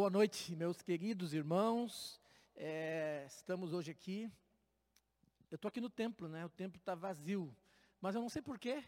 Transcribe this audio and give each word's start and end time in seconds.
Boa 0.00 0.08
noite, 0.08 0.56
meus 0.56 0.80
queridos 0.80 1.34
irmãos. 1.34 2.18
É, 2.56 3.22
estamos 3.26 3.74
hoje 3.74 3.90
aqui. 3.90 4.32
Eu 5.50 5.56
estou 5.56 5.68
aqui 5.68 5.78
no 5.78 5.90
templo, 5.90 6.26
né? 6.26 6.42
O 6.42 6.48
templo 6.48 6.78
está 6.78 6.94
vazio. 6.94 7.54
Mas 8.00 8.14
eu 8.14 8.22
não 8.22 8.30
sei 8.30 8.40
porquê. 8.40 8.82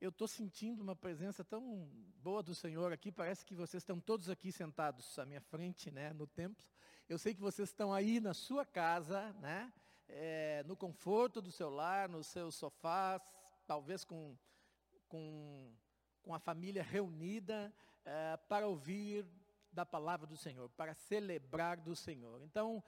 Eu 0.00 0.08
estou 0.08 0.26
sentindo 0.26 0.80
uma 0.80 0.96
presença 0.96 1.44
tão 1.44 1.86
boa 2.22 2.42
do 2.42 2.54
Senhor 2.54 2.94
aqui. 2.94 3.12
Parece 3.12 3.44
que 3.44 3.54
vocês 3.54 3.82
estão 3.82 4.00
todos 4.00 4.30
aqui 4.30 4.50
sentados 4.50 5.18
à 5.18 5.26
minha 5.26 5.42
frente, 5.42 5.90
né? 5.90 6.14
No 6.14 6.26
templo. 6.26 6.66
Eu 7.10 7.18
sei 7.18 7.34
que 7.34 7.42
vocês 7.42 7.68
estão 7.68 7.92
aí 7.92 8.18
na 8.18 8.32
sua 8.32 8.64
casa, 8.64 9.34
né? 9.34 9.70
É, 10.08 10.64
no 10.66 10.74
conforto 10.74 11.42
do 11.42 11.52
seu 11.52 11.68
lar, 11.68 12.08
nos 12.08 12.26
seus 12.28 12.54
sofás, 12.54 13.20
talvez 13.66 14.02
com, 14.02 14.34
com, 15.08 15.74
com 16.22 16.34
a 16.34 16.38
família 16.38 16.82
reunida 16.82 17.70
é, 18.02 18.38
para 18.48 18.66
ouvir 18.66 19.26
da 19.74 19.84
palavra 19.84 20.26
do 20.26 20.36
Senhor, 20.36 20.68
para 20.70 20.94
celebrar 20.94 21.80
do 21.80 21.96
Senhor. 21.96 22.40
Então, 22.42 22.82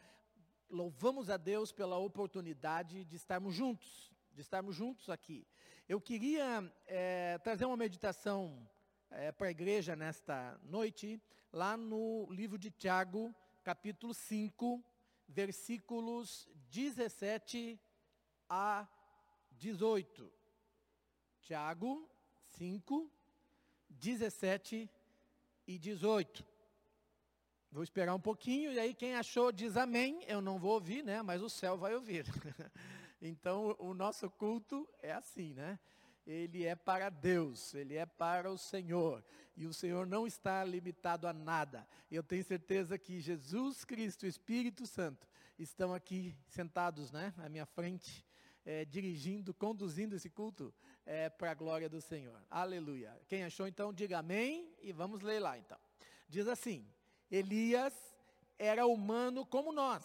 louvamos 0.70 1.28
a 1.28 1.36
Deus 1.36 1.72
pela 1.72 1.98
oportunidade 1.98 3.04
de 3.04 3.16
estarmos 3.16 3.54
juntos, 3.54 4.14
de 4.32 4.40
estarmos 4.40 4.74
juntos 4.74 5.10
aqui. 5.10 5.46
Eu 5.88 6.00
queria 6.00 6.72
é, 6.86 7.38
trazer 7.38 7.64
uma 7.64 7.76
meditação 7.76 8.68
é, 9.10 9.32
para 9.32 9.48
a 9.48 9.50
igreja 9.50 9.96
nesta 9.96 10.58
noite, 10.62 11.20
lá 11.52 11.76
no 11.76 12.28
livro 12.30 12.56
de 12.56 12.70
Tiago, 12.70 13.34
capítulo 13.64 14.14
5, 14.14 14.82
versículos 15.28 16.48
17 16.70 17.80
a 18.48 18.88
18. 19.52 20.32
Tiago 21.40 22.08
5, 22.46 23.10
17 23.90 24.88
e 25.66 25.78
18. 25.78 26.55
Vou 27.76 27.84
esperar 27.84 28.14
um 28.14 28.18
pouquinho, 28.18 28.72
e 28.72 28.78
aí 28.78 28.94
quem 28.94 29.16
achou 29.16 29.52
diz 29.52 29.76
amém. 29.76 30.24
Eu 30.26 30.40
não 30.40 30.58
vou 30.58 30.72
ouvir, 30.72 31.04
né? 31.04 31.20
Mas 31.20 31.42
o 31.42 31.50
céu 31.50 31.76
vai 31.76 31.94
ouvir. 31.94 32.24
então 33.20 33.76
o 33.78 33.92
nosso 33.92 34.30
culto 34.30 34.88
é 35.02 35.12
assim, 35.12 35.52
né? 35.52 35.78
Ele 36.26 36.64
é 36.64 36.74
para 36.74 37.10
Deus, 37.10 37.74
ele 37.74 37.94
é 37.94 38.06
para 38.06 38.50
o 38.50 38.56
Senhor. 38.56 39.22
E 39.54 39.66
o 39.66 39.74
Senhor 39.74 40.06
não 40.06 40.26
está 40.26 40.64
limitado 40.64 41.28
a 41.28 41.34
nada. 41.34 41.86
Eu 42.10 42.22
tenho 42.22 42.42
certeza 42.42 42.96
que 42.96 43.20
Jesus 43.20 43.84
Cristo, 43.84 44.22
o 44.22 44.26
Espírito 44.26 44.86
Santo, 44.86 45.28
estão 45.58 45.92
aqui 45.92 46.34
sentados, 46.48 47.12
né? 47.12 47.34
À 47.36 47.46
minha 47.46 47.66
frente. 47.66 48.24
É, 48.64 48.86
dirigindo, 48.86 49.52
conduzindo 49.52 50.16
esse 50.16 50.30
culto 50.30 50.72
é, 51.04 51.28
para 51.28 51.50
a 51.50 51.54
glória 51.54 51.90
do 51.90 52.00
Senhor. 52.00 52.42
Aleluia. 52.50 53.14
Quem 53.28 53.44
achou 53.44 53.66
então, 53.66 53.92
diga 53.92 54.20
amém 54.20 54.74
e 54.80 54.92
vamos 54.92 55.20
ler 55.20 55.40
lá 55.40 55.58
então. 55.58 55.78
Diz 56.26 56.48
assim: 56.48 56.84
Elias 57.30 57.94
era 58.58 58.86
humano 58.86 59.44
como 59.44 59.72
nós. 59.72 60.04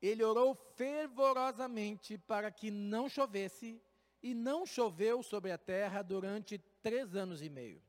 Ele 0.00 0.22
orou 0.22 0.54
fervorosamente 0.54 2.16
para 2.16 2.50
que 2.50 2.70
não 2.70 3.08
chovesse, 3.08 3.82
e 4.22 4.34
não 4.34 4.66
choveu 4.66 5.22
sobre 5.22 5.52
a 5.52 5.58
terra 5.58 6.02
durante 6.02 6.58
três 6.82 7.14
anos 7.14 7.40
e 7.40 7.48
meio. 7.48 7.82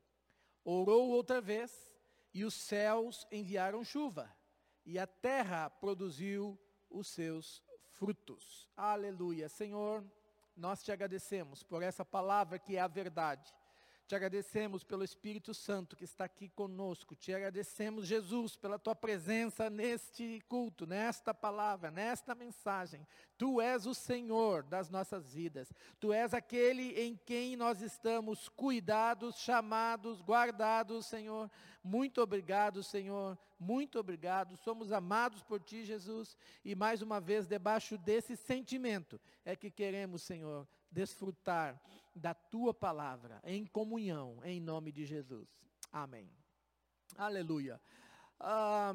Orou 0.64 1.10
outra 1.10 1.40
vez, 1.40 1.92
e 2.32 2.44
os 2.44 2.54
céus 2.54 3.26
enviaram 3.32 3.82
chuva, 3.82 4.32
e 4.86 4.98
a 4.98 5.06
terra 5.06 5.68
produziu 5.68 6.58
os 6.88 7.08
seus 7.08 7.62
frutos. 7.90 8.68
Aleluia. 8.76 9.48
Senhor, 9.48 10.04
nós 10.56 10.82
te 10.82 10.92
agradecemos 10.92 11.62
por 11.62 11.82
essa 11.82 12.04
palavra 12.04 12.58
que 12.58 12.76
é 12.76 12.80
a 12.80 12.88
verdade. 12.88 13.52
Te 14.10 14.16
agradecemos 14.16 14.82
pelo 14.82 15.04
Espírito 15.04 15.54
Santo 15.54 15.94
que 15.94 16.02
está 16.02 16.24
aqui 16.24 16.48
conosco. 16.48 17.14
Te 17.14 17.32
agradecemos, 17.32 18.08
Jesus, 18.08 18.56
pela 18.56 18.76
tua 18.76 18.92
presença 18.92 19.70
neste 19.70 20.40
culto, 20.48 20.84
nesta 20.84 21.32
palavra, 21.32 21.92
nesta 21.92 22.34
mensagem. 22.34 23.06
Tu 23.38 23.60
és 23.60 23.86
o 23.86 23.94
Senhor 23.94 24.64
das 24.64 24.90
nossas 24.90 25.32
vidas. 25.32 25.72
Tu 26.00 26.12
és 26.12 26.34
aquele 26.34 27.00
em 27.00 27.16
quem 27.24 27.54
nós 27.54 27.82
estamos 27.82 28.48
cuidados, 28.48 29.36
chamados, 29.38 30.20
guardados, 30.20 31.06
Senhor. 31.06 31.48
Muito 31.80 32.20
obrigado, 32.20 32.82
Senhor. 32.82 33.38
Muito 33.60 33.96
obrigado. 33.96 34.56
Somos 34.56 34.90
amados 34.90 35.40
por 35.44 35.60
ti, 35.60 35.84
Jesus. 35.84 36.36
E 36.64 36.74
mais 36.74 37.00
uma 37.00 37.20
vez, 37.20 37.46
debaixo 37.46 37.96
desse 37.96 38.36
sentimento, 38.36 39.20
é 39.44 39.54
que 39.54 39.70
queremos, 39.70 40.22
Senhor, 40.22 40.66
desfrutar 40.90 41.80
da 42.14 42.34
tua 42.34 42.74
palavra 42.74 43.40
em 43.44 43.64
comunhão, 43.64 44.38
em 44.44 44.60
nome 44.60 44.92
de 44.92 45.04
Jesus. 45.04 45.48
Amém. 45.92 46.30
Aleluia. 47.16 47.80
Ah, 48.38 48.94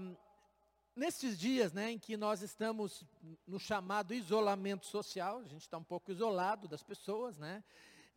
nesses 0.96 1.38
dias 1.38 1.74
né, 1.74 1.92
em 1.92 2.00
que 2.00 2.16
nós 2.16 2.42
estamos 2.42 3.06
no 3.46 3.60
chamado 3.60 4.14
isolamento 4.14 4.86
social, 4.86 5.40
a 5.40 5.48
gente 5.48 5.62
está 5.62 5.78
um 5.78 5.84
pouco 5.84 6.12
isolado 6.12 6.68
das 6.68 6.84
pessoas, 6.84 7.38
né? 7.38 7.64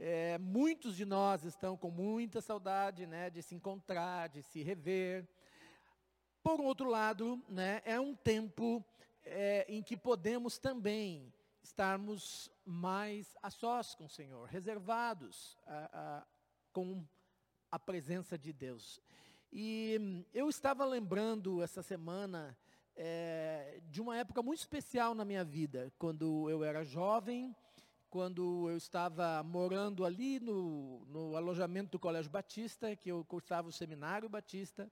É, 0.00 0.38
muitos 0.38 0.94
de 0.94 1.04
nós 1.04 1.42
estão 1.42 1.76
com 1.76 1.90
muita 1.90 2.40
saudade 2.40 3.04
né, 3.04 3.30
de 3.30 3.42
se 3.42 3.56
encontrar, 3.56 4.28
de 4.28 4.44
se 4.44 4.62
rever. 4.62 5.28
Por 6.40 6.60
outro 6.60 6.88
lado, 6.88 7.42
né, 7.48 7.82
é 7.84 7.98
um 7.98 8.14
tempo 8.14 8.84
é, 9.24 9.66
em 9.68 9.82
que 9.82 9.96
podemos 9.96 10.56
também 10.56 11.32
estarmos 11.68 12.50
mais 12.64 13.36
a 13.42 13.50
sós 13.50 13.94
com 13.94 14.06
o 14.06 14.08
Senhor, 14.08 14.48
reservados 14.48 15.58
a, 15.66 15.90
a, 15.92 16.26
com 16.72 17.04
a 17.70 17.78
presença 17.78 18.38
de 18.38 18.52
Deus. 18.54 19.00
E 19.52 19.98
hum, 20.00 20.24
eu 20.32 20.48
estava 20.48 20.84
lembrando 20.86 21.62
essa 21.62 21.82
semana 21.82 22.56
é, 22.96 23.80
de 23.90 24.00
uma 24.00 24.16
época 24.16 24.42
muito 24.42 24.60
especial 24.60 25.14
na 25.14 25.26
minha 25.26 25.44
vida, 25.44 25.92
quando 25.98 26.48
eu 26.48 26.64
era 26.64 26.82
jovem, 26.82 27.54
quando 28.08 28.70
eu 28.70 28.76
estava 28.78 29.42
morando 29.42 30.06
ali 30.06 30.40
no, 30.40 31.04
no 31.06 31.36
alojamento 31.36 31.92
do 31.92 31.98
Colégio 31.98 32.30
Batista, 32.30 32.96
que 32.96 33.10
eu 33.10 33.22
cursava 33.26 33.68
o 33.68 33.72
Seminário 33.72 34.28
Batista, 34.28 34.90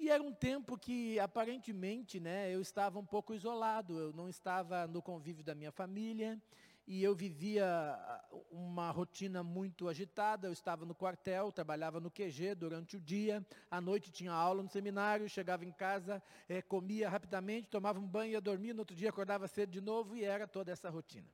e 0.00 0.08
era 0.08 0.22
um 0.22 0.32
tempo 0.32 0.78
que 0.78 1.20
aparentemente 1.20 2.18
né, 2.18 2.50
eu 2.52 2.62
estava 2.62 2.98
um 2.98 3.04
pouco 3.04 3.34
isolado, 3.34 3.98
eu 3.98 4.12
não 4.14 4.30
estava 4.30 4.86
no 4.86 5.02
convívio 5.02 5.44
da 5.44 5.54
minha 5.54 5.70
família, 5.70 6.40
e 6.86 7.04
eu 7.04 7.14
vivia 7.14 7.66
ah, 7.66 8.24
uma 8.50 8.90
rotina 8.90 9.42
muito 9.42 9.88
agitada, 9.88 10.48
eu 10.48 10.52
estava 10.52 10.86
no 10.86 10.94
quartel, 10.94 11.52
trabalhava 11.52 12.00
no 12.00 12.10
QG 12.10 12.54
durante 12.54 12.96
o 12.96 13.00
dia, 13.00 13.46
à 13.70 13.78
noite 13.78 14.10
tinha 14.10 14.32
aula 14.32 14.62
no 14.62 14.70
seminário, 14.70 15.28
chegava 15.28 15.66
em 15.66 15.70
casa, 15.70 16.22
é, 16.48 16.62
comia 16.62 17.08
rapidamente, 17.08 17.68
tomava 17.68 18.00
um 18.00 18.08
banho, 18.08 18.32
ia 18.32 18.40
dormir, 18.40 18.72
no 18.72 18.80
outro 18.80 18.96
dia 18.96 19.10
acordava 19.10 19.46
cedo 19.46 19.70
de 19.70 19.82
novo, 19.82 20.16
e 20.16 20.24
era 20.24 20.48
toda 20.48 20.72
essa 20.72 20.88
rotina. 20.88 21.28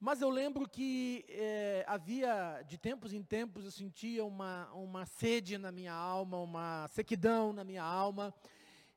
Mas 0.00 0.22
eu 0.22 0.30
lembro 0.30 0.68
que 0.68 1.24
é, 1.28 1.84
havia, 1.88 2.62
de 2.62 2.78
tempos 2.78 3.12
em 3.12 3.20
tempos, 3.20 3.64
eu 3.64 3.70
sentia 3.72 4.24
uma, 4.24 4.70
uma 4.72 5.04
sede 5.04 5.58
na 5.58 5.72
minha 5.72 5.92
alma, 5.92 6.38
uma 6.38 6.86
sequidão 6.86 7.52
na 7.52 7.64
minha 7.64 7.82
alma. 7.82 8.32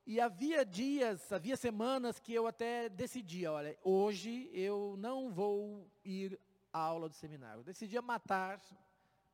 E 0.06 0.22
havia 0.22 0.64
dias, 0.64 1.32
havia 1.34 1.58
semanas 1.58 2.20
que 2.20 2.32
eu 2.32 2.46
até 2.46 2.88
decidia, 2.88 3.52
olha, 3.52 3.76
hoje 3.84 4.52
eu 4.54 4.96
não 5.00 5.32
vou 5.32 5.90
ir 6.06 6.40
à 6.72 6.80
aula 6.80 7.10
do 7.10 7.16
seminário. 7.16 7.62
Eu 7.62 7.64
decidia 7.64 8.02
matar, 8.02 8.62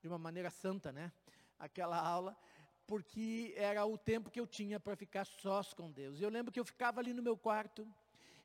de 0.02 0.08
uma 0.08 0.18
maneira 0.18 0.50
santa, 0.50 0.94
né, 0.94 1.12
aquela 1.60 2.00
aula, 2.00 2.38
porque 2.86 3.54
era 3.58 3.86
o 3.86 3.98
tempo 3.98 4.32
que 4.32 4.40
eu 4.40 4.48
tinha 4.48 4.80
para 4.80 4.96
ficar 4.96 5.26
sós 5.26 5.74
com 5.74 5.92
Deus. 5.92 6.18
E 6.18 6.24
eu 6.24 6.30
lembro 6.30 6.50
que 6.50 6.62
eu 6.62 6.66
ficava 6.66 7.02
ali 7.02 7.12
no 7.12 7.22
meu 7.22 7.36
quarto, 7.36 7.86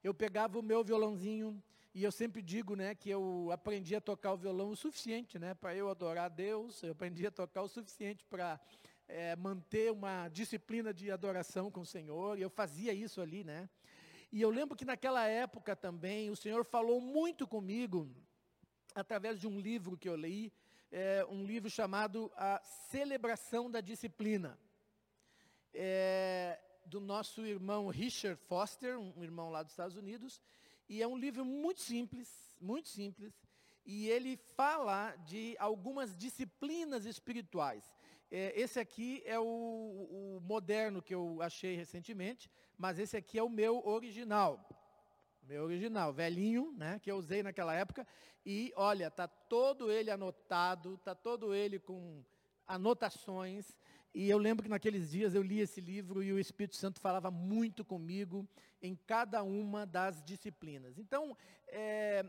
eu 0.03 0.13
pegava 0.13 0.59
o 0.59 0.63
meu 0.63 0.83
violãozinho, 0.83 1.63
e 1.95 2.03
eu 2.03 2.11
sempre 2.11 2.41
digo, 2.41 2.75
né, 2.75 2.95
que 2.95 3.11
eu 3.11 3.51
aprendi 3.53 3.95
a 3.95 4.01
tocar 4.01 4.33
o 4.33 4.37
violão 4.37 4.71
o 4.71 4.77
suficiente, 4.77 5.39
né, 5.39 5.55
para 5.55 5.75
eu 5.77 5.91
adorar 5.91 6.27
a 6.27 6.29
Deus, 6.29 6.83
eu 6.83 6.93
aprendi 6.93 7.27
a 7.27 7.31
tocar 7.31 7.63
o 7.63 7.69
suficiente 7.69 8.25
para 8.25 8.59
é, 9.07 9.37
manter 9.37 9.93
uma 9.93 10.29
disciplina 10.29 10.95
de 10.95 11.11
adoração 11.11 11.71
com 11.71 11.81
o 11.83 11.87
Senhor, 11.87 12.39
e 12.39 12.43
eu 12.43 12.49
fazia 12.49 12.95
isso 12.95 13.21
ali, 13.21 13.45
né. 13.45 13.69
E 14.31 14.41
eu 14.41 14.49
lembro 14.49 14.75
que 14.75 14.87
naquela 14.87 15.27
época 15.27 15.77
também, 15.77 16.31
o 16.31 16.37
Senhor 16.37 16.65
falou 16.65 16.99
muito 16.99 17.47
comigo, 17.47 18.11
através 18.95 19.39
de 19.39 19.47
um 19.47 19.61
livro 19.61 19.99
que 19.99 20.09
eu 20.09 20.17
li, 20.17 20.51
é, 20.91 21.27
um 21.29 21.45
livro 21.45 21.69
chamado 21.69 22.33
A 22.37 22.61
Celebração 22.91 23.71
da 23.71 23.81
Disciplina. 23.81 24.59
É, 25.75 26.59
do 26.87 27.01
nosso 27.01 27.47
irmão 27.47 27.89
Richard 27.89 28.41
Foster, 28.43 28.99
um 28.99 29.23
irmão 29.23 29.51
lá 29.51 29.63
dos 29.63 29.73
Estados 29.73 29.97
Unidos, 29.97 30.43
e 30.93 31.01
é 31.01 31.09
um 31.09 31.17
livro 31.17 31.43
muito 31.43 31.81
simples, 31.81 32.29
muito 32.61 32.87
simples, 32.87 33.33
e 33.83 34.11
ele 34.11 34.37
fala 34.37 35.17
de 35.25 35.57
algumas 35.59 36.15
disciplinas 36.15 37.07
espirituais. 37.07 37.91
É, 38.31 38.53
esse 38.61 38.79
aqui 38.79 39.23
é 39.25 39.41
o, 39.41 39.43
o, 39.43 40.41
moderno 40.43 41.01
que 41.01 41.15
eu 41.15 41.41
achei 41.41 41.75
recentemente, 41.75 42.51
mas 42.77 42.99
esse 42.99 43.17
aqui 43.17 43.39
é 43.39 43.43
o 43.43 43.49
meu 43.49 43.83
original. 43.87 44.69
Meu 45.45 45.65
original, 45.65 46.13
velhinho, 46.13 46.75
né, 46.77 47.01
que 47.03 47.11
eu 47.11 47.17
usei 47.17 47.43
naquela 47.43 47.75
época. 47.75 48.07
E 48.45 48.71
olha, 48.77 49.11
tá 49.11 49.27
todo 49.27 49.91
ele 49.91 50.11
anotado, 50.11 50.99
tá 50.99 51.15
todo 51.15 51.55
ele 51.55 51.79
com 51.79 52.23
anotações. 52.67 53.79
E 54.15 54.29
eu 54.29 54.37
lembro 54.37 54.63
que 54.63 54.69
naqueles 54.69 55.11
dias 55.11 55.35
eu 55.35 55.43
li 55.43 55.61
esse 55.61 55.81
livro 55.81 56.23
e 56.23 56.33
o 56.33 56.39
Espírito 56.39 56.77
Santo 56.77 57.01
falava 57.01 57.31
muito 57.31 57.85
comigo 57.85 58.47
em 58.83 58.95
cada 58.95 59.43
uma 59.43 59.87
das 59.87 60.23
disciplinas. 60.23 60.99
Então, 60.99 61.37
é, 61.69 62.25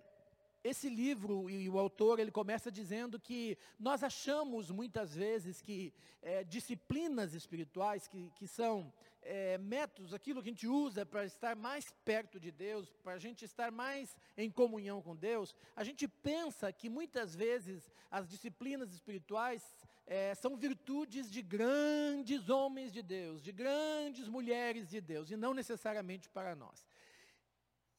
esse 0.64 0.88
livro 0.88 1.50
e 1.50 1.68
o 1.70 1.78
autor 1.78 2.20
ele 2.20 2.32
começa 2.32 2.72
dizendo 2.72 3.20
que 3.20 3.58
nós 3.78 4.02
achamos 4.02 4.72
muitas 4.72 5.14
vezes 5.14 5.62
que 5.62 5.94
é, 6.22 6.44
disciplinas 6.46 7.34
espirituais 7.34 8.08
que, 8.08 8.32
que 8.38 8.48
são 8.48 8.94
é, 9.22 9.58
métodos, 9.58 10.14
aquilo 10.14 10.42
que 10.42 10.50
a 10.50 10.52
gente 10.54 10.68
usa 10.68 11.06
para 11.06 11.26
estar 11.26 11.56
mais 11.56 11.92
perto 12.06 12.40
de 12.40 12.50
Deus, 12.50 12.90
para 13.04 13.14
a 13.14 13.20
gente 13.20 13.44
estar 13.44 13.72
mais 13.72 14.16
em 14.38 14.50
comunhão 14.50 15.02
com 15.02 15.16
Deus, 15.16 15.54
a 15.76 15.84
gente 15.84 16.08
pensa 16.08 16.72
que 16.72 16.90
muitas 16.90 17.36
vezes 17.36 17.92
as 18.10 18.30
disciplinas 18.30 18.94
espirituais 18.94 19.76
é, 20.06 20.36
são 20.36 20.56
virtudes 20.58 21.30
de 21.32 21.42
grandes 21.42 22.50
homens 22.50 22.92
de 22.92 23.02
Deus, 23.02 23.42
de 23.42 23.52
grandes 23.52 24.28
mulheres 24.28 24.90
de 24.90 25.00
Deus, 25.00 25.32
e 25.32 25.36
não 25.36 25.54
necessariamente 25.54 26.30
para 26.30 26.56
nós. 26.56 26.86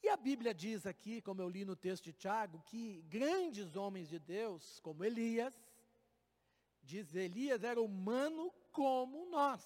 E 0.02 0.08
a 0.10 0.16
Bíblia 0.16 0.52
diz 0.52 0.86
aqui, 0.86 1.22
como 1.22 1.40
eu 1.40 1.48
li 1.48 1.64
no 1.64 1.74
texto 1.74 2.04
de 2.04 2.12
Tiago, 2.12 2.62
que 2.66 3.02
grandes 3.08 3.74
homens 3.74 4.08
de 4.08 4.18
Deus, 4.18 4.78
como 4.80 5.02
Elias, 5.02 5.54
diz 6.82 7.14
Elias 7.14 7.64
era 7.64 7.80
humano 7.80 8.52
como 8.70 9.24
nós. 9.30 9.64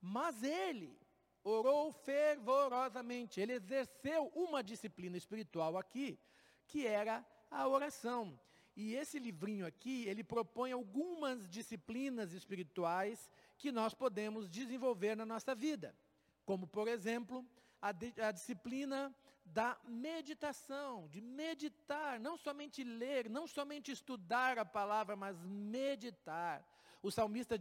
Mas 0.00 0.42
ele 0.42 0.98
orou 1.44 1.92
fervorosamente, 1.92 3.40
ele 3.40 3.52
exerceu 3.52 4.26
uma 4.34 4.62
disciplina 4.62 5.16
espiritual 5.16 5.76
aqui, 5.76 6.18
que 6.66 6.84
era 6.84 7.24
a 7.48 7.66
oração. 7.68 8.38
E 8.80 8.94
esse 8.94 9.18
livrinho 9.18 9.66
aqui, 9.66 10.06
ele 10.06 10.22
propõe 10.22 10.70
algumas 10.70 11.48
disciplinas 11.48 12.32
espirituais 12.32 13.28
que 13.56 13.72
nós 13.72 13.92
podemos 13.92 14.48
desenvolver 14.48 15.16
na 15.16 15.26
nossa 15.26 15.52
vida. 15.52 15.92
Como, 16.46 16.64
por 16.64 16.86
exemplo, 16.86 17.44
a, 17.82 17.88
a 17.88 18.30
disciplina 18.30 19.12
da 19.44 19.76
meditação, 19.84 21.08
de 21.08 21.20
meditar, 21.20 22.20
não 22.20 22.36
somente 22.36 22.84
ler, 22.84 23.28
não 23.28 23.48
somente 23.48 23.90
estudar 23.90 24.56
a 24.60 24.64
palavra, 24.64 25.16
mas 25.16 25.36
meditar. 25.42 26.64
O 27.02 27.10
salmista 27.10 27.56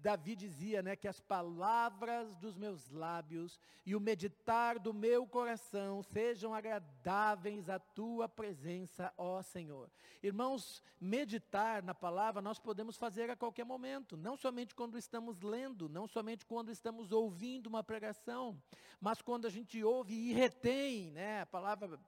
Davi 0.00 0.34
dizia 0.34 0.82
né, 0.82 0.96
que 0.96 1.06
as 1.06 1.20
palavras 1.20 2.34
dos 2.36 2.56
meus 2.56 2.90
lábios 2.90 3.60
e 3.84 3.94
o 3.94 4.00
meditar 4.00 4.78
do 4.78 4.94
meu 4.94 5.26
coração 5.26 6.02
sejam 6.02 6.54
agradáveis 6.54 7.68
à 7.68 7.78
tua 7.78 8.28
presença, 8.28 9.12
ó 9.16 9.42
Senhor. 9.42 9.90
Irmãos, 10.22 10.82
meditar 10.98 11.82
na 11.82 11.94
palavra 11.94 12.40
nós 12.40 12.58
podemos 12.58 12.96
fazer 12.96 13.28
a 13.30 13.36
qualquer 13.36 13.64
momento, 13.64 14.16
não 14.16 14.36
somente 14.36 14.74
quando 14.74 14.96
estamos 14.96 15.40
lendo, 15.42 15.88
não 15.88 16.06
somente 16.06 16.46
quando 16.46 16.72
estamos 16.72 17.12
ouvindo 17.12 17.66
uma 17.66 17.84
pregação, 17.84 18.60
mas 19.00 19.20
quando 19.20 19.46
a 19.46 19.50
gente 19.50 19.84
ouve 19.84 20.14
e 20.14 20.32
retém, 20.32 21.10
né, 21.10 21.42
a 21.42 21.46
palavra 21.46 22.00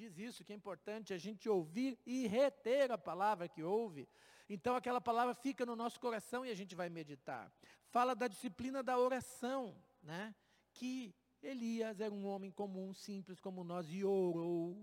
diz 0.00 0.18
isso, 0.18 0.44
que 0.44 0.52
é 0.52 0.56
importante 0.56 1.12
a 1.12 1.18
gente 1.18 1.48
ouvir 1.48 1.98
e 2.06 2.26
reter 2.26 2.90
a 2.90 2.96
palavra 2.96 3.48
que 3.48 3.62
ouve. 3.62 4.08
Então 4.52 4.74
aquela 4.74 5.00
palavra 5.00 5.32
fica 5.32 5.64
no 5.64 5.76
nosso 5.76 6.00
coração 6.00 6.44
e 6.44 6.50
a 6.50 6.56
gente 6.56 6.74
vai 6.74 6.88
meditar. 6.88 7.52
Fala 7.86 8.16
da 8.16 8.26
disciplina 8.26 8.82
da 8.82 8.98
oração, 8.98 9.80
né? 10.02 10.34
Que 10.72 11.14
Elias 11.40 12.00
era 12.00 12.12
um 12.12 12.26
homem 12.26 12.50
comum, 12.50 12.92
simples 12.92 13.38
como 13.38 13.62
nós, 13.62 13.86
e 13.88 14.04
orou 14.04 14.76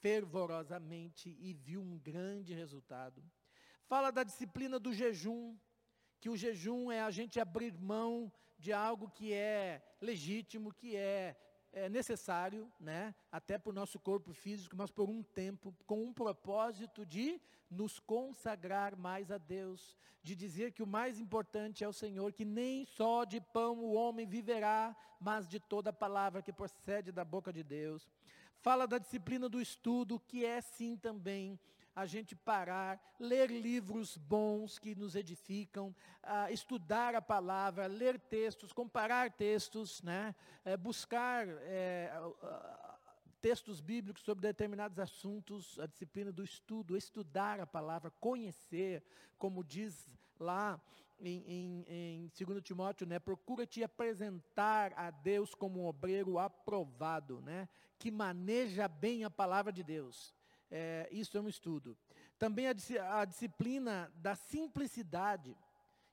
fervorosamente 0.00 1.36
e 1.38 1.54
viu 1.54 1.80
um 1.80 1.96
grande 1.96 2.52
resultado. 2.52 3.22
Fala 3.86 4.10
da 4.10 4.24
disciplina 4.24 4.80
do 4.80 4.92
jejum, 4.92 5.56
que 6.18 6.28
o 6.28 6.36
jejum 6.36 6.90
é 6.90 7.00
a 7.00 7.10
gente 7.12 7.38
abrir 7.38 7.72
mão 7.78 8.32
de 8.58 8.72
algo 8.72 9.08
que 9.08 9.32
é 9.32 9.80
legítimo, 10.00 10.74
que 10.74 10.96
é 10.96 11.36
é 11.72 11.88
necessário, 11.88 12.70
né, 12.80 13.14
até 13.30 13.58
para 13.58 13.70
o 13.70 13.74
nosso 13.74 13.98
corpo 13.98 14.32
físico, 14.32 14.76
mas 14.76 14.90
por 14.90 15.08
um 15.08 15.22
tempo, 15.22 15.74
com 15.86 16.04
um 16.04 16.12
propósito 16.12 17.04
de 17.04 17.40
nos 17.70 17.98
consagrar 17.98 18.96
mais 18.96 19.30
a 19.30 19.38
Deus, 19.38 19.96
de 20.22 20.34
dizer 20.34 20.72
que 20.72 20.82
o 20.82 20.86
mais 20.86 21.18
importante 21.18 21.84
é 21.84 21.88
o 21.88 21.92
Senhor, 21.92 22.32
que 22.32 22.44
nem 22.44 22.84
só 22.84 23.24
de 23.24 23.40
pão 23.40 23.78
o 23.78 23.92
homem 23.92 24.26
viverá, 24.26 24.96
mas 25.20 25.46
de 25.46 25.60
toda 25.60 25.92
palavra 25.92 26.42
que 26.42 26.52
procede 26.52 27.12
da 27.12 27.24
boca 27.24 27.52
de 27.52 27.62
Deus. 27.62 28.08
Fala 28.60 28.86
da 28.86 28.98
disciplina 28.98 29.48
do 29.48 29.60
estudo, 29.60 30.18
que 30.18 30.44
é 30.44 30.60
sim 30.60 30.96
também 30.96 31.58
a 31.98 32.06
gente 32.06 32.36
parar, 32.36 33.00
ler 33.18 33.50
livros 33.50 34.16
bons 34.16 34.78
que 34.78 34.94
nos 34.94 35.16
edificam, 35.16 35.88
uh, 36.22 36.52
estudar 36.52 37.12
a 37.16 37.20
palavra, 37.20 37.88
ler 37.88 38.20
textos, 38.20 38.72
comparar 38.72 39.32
textos, 39.32 40.00
né? 40.02 40.32
É, 40.64 40.76
buscar 40.76 41.48
é, 41.48 42.12
uh, 42.16 43.28
textos 43.40 43.80
bíblicos 43.80 44.22
sobre 44.22 44.42
determinados 44.42 45.00
assuntos, 45.00 45.76
a 45.80 45.86
disciplina 45.86 46.30
do 46.30 46.44
estudo, 46.44 46.96
estudar 46.96 47.58
a 47.58 47.66
palavra, 47.66 48.12
conhecer, 48.20 49.02
como 49.36 49.64
diz 49.64 50.06
lá 50.38 50.80
em, 51.18 51.42
em, 51.48 52.30
em 52.38 52.46
2 52.46 52.62
Timóteo, 52.62 53.08
né? 53.08 53.18
Procura 53.18 53.66
te 53.66 53.82
apresentar 53.82 54.92
a 54.96 55.10
Deus 55.10 55.52
como 55.52 55.80
um 55.80 55.86
obreiro 55.86 56.38
aprovado, 56.38 57.40
né? 57.40 57.68
Que 57.98 58.08
maneja 58.08 58.86
bem 58.86 59.24
a 59.24 59.30
palavra 59.30 59.72
de 59.72 59.82
Deus 59.82 60.37
é, 60.70 61.08
isso 61.10 61.36
é 61.36 61.40
um 61.40 61.48
estudo. 61.48 61.96
Também 62.38 62.66
a, 62.68 62.74
a 63.20 63.24
disciplina 63.24 64.12
da 64.16 64.34
simplicidade, 64.34 65.56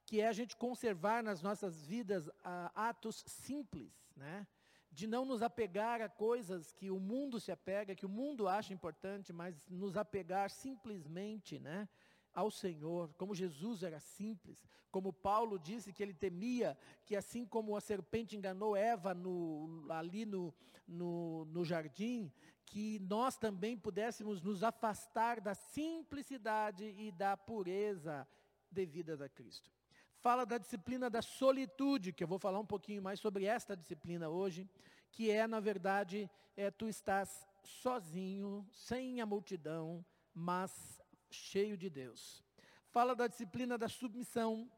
que 0.05 0.21
é 0.21 0.27
a 0.27 0.33
gente 0.33 0.55
conservar 0.55 1.23
nas 1.23 1.41
nossas 1.41 1.85
vidas 1.85 2.29
atos 2.75 3.23
simples, 3.27 3.91
né? 4.15 4.47
de 4.95 5.07
não 5.07 5.25
nos 5.25 5.41
apegar 5.41 6.01
a 6.01 6.07
coisas 6.07 6.71
que 6.71 6.89
o 6.89 6.97
mundo 6.97 7.37
se 7.37 7.51
apega, 7.51 7.93
que 7.93 8.05
o 8.05 8.09
mundo 8.09 8.47
acha 8.47 8.73
importante, 8.73 9.33
mas 9.33 9.67
nos 9.67 9.97
apegar 9.97 10.49
simplesmente 10.49 11.59
né, 11.59 11.89
ao 12.33 12.49
Senhor, 12.49 13.13
como 13.17 13.35
Jesus 13.35 13.83
era 13.83 13.99
simples, 13.99 14.63
como 14.89 15.11
Paulo 15.11 15.59
disse 15.59 15.91
que 15.91 16.01
ele 16.01 16.13
temia 16.13 16.77
que 17.05 17.13
assim 17.13 17.45
como 17.45 17.75
a 17.75 17.81
serpente 17.81 18.37
enganou 18.37 18.73
Eva 18.73 19.13
no, 19.13 19.85
ali 19.89 20.25
no, 20.25 20.53
no, 20.87 21.43
no 21.43 21.65
jardim, 21.65 22.31
que 22.65 22.99
nós 22.99 23.37
também 23.37 23.77
pudéssemos 23.77 24.41
nos 24.41 24.63
afastar 24.63 25.39
da 25.39 25.53
simplicidade 25.53 26.83
e 26.83 27.11
da 27.11 27.37
pureza 27.37 28.27
devida 28.71 29.23
a 29.23 29.29
Cristo. 29.29 29.71
Fala 30.17 30.45
da 30.45 30.57
disciplina 30.57 31.09
da 31.09 31.21
solitude, 31.21 32.11
que 32.11 32.23
eu 32.23 32.27
vou 32.27 32.39
falar 32.39 32.59
um 32.59 32.65
pouquinho 32.65 33.01
mais 33.01 33.19
sobre 33.19 33.45
esta 33.45 33.77
disciplina 33.77 34.27
hoje, 34.27 34.67
que 35.11 35.29
é, 35.29 35.45
na 35.45 35.59
verdade, 35.59 36.29
é 36.57 36.71
tu 36.71 36.87
estás 36.87 37.47
sozinho, 37.63 38.67
sem 38.71 39.21
a 39.21 39.25
multidão, 39.25 40.03
mas 40.33 40.99
cheio 41.29 41.77
de 41.77 41.89
Deus. 41.89 42.43
Fala 42.89 43.15
da 43.15 43.27
disciplina 43.27 43.77
da 43.77 43.87
submissão. 43.87 44.69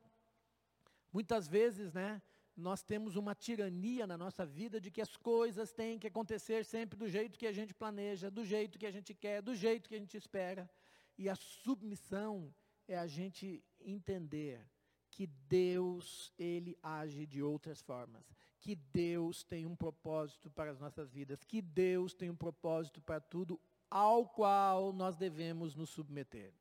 Muitas 1.14 1.48
vezes, 1.48 1.94
né, 1.94 2.22
nós 2.58 2.82
temos 2.82 3.16
uma 3.16 3.36
tirania 3.36 4.08
na 4.08 4.18
nossa 4.18 4.44
vida 4.44 4.82
de 4.82 4.90
que 4.90 5.00
as 5.00 5.16
coisas 5.16 5.72
têm 5.72 6.00
que 6.00 6.08
acontecer 6.08 6.66
sempre 6.66 6.98
do 6.98 7.08
jeito 7.08 7.38
que 7.38 7.46
a 7.46 7.52
gente 7.52 7.72
planeja, 7.72 8.32
do 8.32 8.44
jeito 8.44 8.80
que 8.80 8.86
a 8.88 8.92
gente 8.92 9.14
quer, 9.14 9.44
do 9.44 9.54
jeito 9.54 9.88
que 9.88 9.96
a 9.96 10.00
gente 10.00 10.18
espera. 10.18 10.68
E 11.18 11.30
a 11.30 11.36
submissão 11.36 12.52
é 12.88 12.98
a 12.98 13.06
gente 13.06 13.64
entender 13.80 14.60
que 15.12 15.28
Deus, 15.28 16.34
ele 16.38 16.76
age 16.82 17.28
de 17.28 17.44
outras 17.44 17.80
formas, 17.80 18.26
que 18.60 18.76
Deus 18.76 19.44
tem 19.44 19.66
um 19.66 19.76
propósito 19.76 20.50
para 20.50 20.72
as 20.72 20.80
nossas 20.80 21.12
vidas, 21.12 21.44
que 21.44 21.62
Deus 21.62 22.14
tem 22.14 22.30
um 22.30 22.36
propósito 22.36 23.02
para 23.02 23.20
tudo 23.20 23.60
ao 23.90 24.28
qual 24.28 24.92
nós 24.92 25.16
devemos 25.16 25.76
nos 25.76 25.92
submeter. 25.92 26.54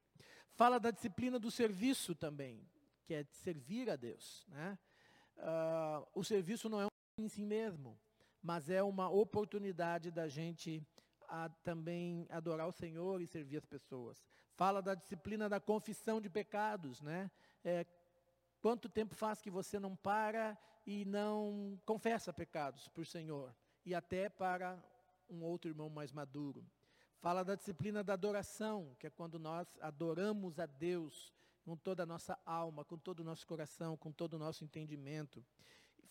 Fala 0.53 0.79
da 0.79 0.91
disciplina 0.91 1.39
do 1.39 1.51
serviço 1.51 2.15
também, 2.15 2.67
que 3.05 3.15
é 3.15 3.25
servir 3.25 3.91
a 3.91 3.97
Deus, 3.97 4.45
né? 4.49 4.79
Uh, 5.39 6.07
o 6.15 6.23
serviço 6.25 6.69
não 6.69 6.81
é 6.81 6.87
um 6.87 7.25
em 7.25 7.29
si 7.29 7.45
mesmo, 7.45 7.99
mas 8.43 8.69
é 8.69 8.83
uma 8.83 9.09
oportunidade 9.09 10.11
da 10.11 10.29
gente 10.29 10.87
a, 11.29 11.49
também 11.63 12.27
adorar 12.31 12.69
o 12.69 12.73
Senhor 12.73 13.21
e 13.21 13.27
servir 13.27 13.57
as 13.57 13.65
pessoas. 13.65 14.25
Fala 14.55 14.81
da 14.81 14.95
disciplina 14.95 15.49
da 15.49 15.61
confissão 15.61 16.21
de 16.21 16.31
pecados, 16.31 17.01
né? 17.01 17.31
É, 17.65 17.87
quanto 18.61 18.89
tempo 18.89 19.15
faz 19.15 19.41
que 19.41 19.51
você 19.51 19.79
não 19.79 19.97
para 19.97 20.57
e 20.87 21.05
não 21.05 21.79
confessa 21.85 22.33
pecados 22.33 22.89
para 22.89 23.03
o 23.03 23.07
Senhor 23.07 23.55
e 23.85 23.95
até 23.95 24.29
para 24.29 24.83
um 25.29 25.43
outro 25.43 25.71
irmão 25.71 25.91
mais 25.91 26.13
maduro. 26.13 26.65
Fala 27.19 27.45
da 27.45 27.55
disciplina 27.55 28.05
da 28.05 28.13
adoração, 28.13 28.95
que 28.99 29.07
é 29.07 29.11
quando 29.11 29.39
nós 29.39 29.67
adoramos 29.81 30.61
a 30.61 30.67
Deus 30.67 31.35
com 31.67 31.77
toda 31.77 32.05
a 32.05 32.07
nossa 32.07 32.39
alma, 32.47 32.85
com 32.85 32.97
todo 32.97 33.21
o 33.21 33.25
nosso 33.25 33.45
coração, 33.45 33.97
com 33.97 34.13
todo 34.13 34.35
o 34.35 34.39
nosso 34.39 34.63
entendimento. 34.63 35.45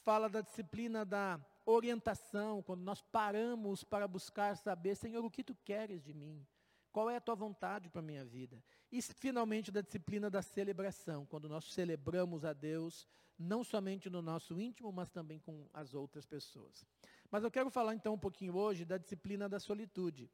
Fala 0.04 0.28
da 0.28 0.42
disciplina 0.42 1.06
da 1.06 1.40
orientação, 1.66 2.62
quando 2.62 2.82
nós 2.82 3.02
paramos 3.02 3.82
para 3.82 4.06
buscar 4.06 4.58
saber, 4.58 4.96
Senhor, 4.96 5.24
o 5.24 5.32
que 5.32 5.46
tu 5.46 5.56
queres 5.64 6.04
de 6.04 6.14
mim? 6.14 6.46
Qual 6.92 7.10
é 7.10 7.16
a 7.16 7.22
tua 7.22 7.36
vontade 7.36 7.90
para 7.90 8.02
a 8.02 8.04
minha 8.04 8.26
vida? 8.26 8.62
E 8.92 9.02
finalmente 9.02 9.72
da 9.72 9.80
disciplina 9.80 10.30
da 10.30 10.42
celebração, 10.42 11.26
quando 11.26 11.48
nós 11.48 11.72
celebramos 11.72 12.44
a 12.44 12.52
Deus, 12.52 13.08
não 13.40 13.64
somente 13.64 14.10
no 14.10 14.22
nosso 14.22 14.60
íntimo, 14.60 14.92
mas 14.92 15.10
também 15.10 15.40
com 15.40 15.70
as 15.74 15.94
outras 15.94 16.26
pessoas. 16.26 16.86
Mas 17.32 17.46
eu 17.46 17.52
quero 17.52 17.70
falar 17.70 17.96
então 17.96 18.16
um 18.16 18.20
pouquinho 18.20 18.58
hoje 18.58 18.84
da 18.84 18.98
disciplina 18.98 19.48
da 19.48 19.60
solitude, 19.60 20.30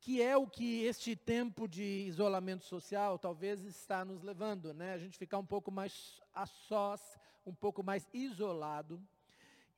que 0.00 0.22
é 0.22 0.36
o 0.36 0.46
que 0.46 0.84
este 0.84 1.16
tempo 1.16 1.66
de 1.66 2.04
isolamento 2.06 2.64
social 2.64 3.18
talvez 3.18 3.64
está 3.64 4.04
nos 4.04 4.22
levando, 4.22 4.72
né? 4.72 4.92
A 4.92 4.98
gente 4.98 5.18
ficar 5.18 5.38
um 5.38 5.44
pouco 5.44 5.70
mais 5.70 6.20
a 6.32 6.46
sós, 6.46 7.18
um 7.44 7.54
pouco 7.54 7.82
mais 7.82 8.08
isolado. 8.12 9.02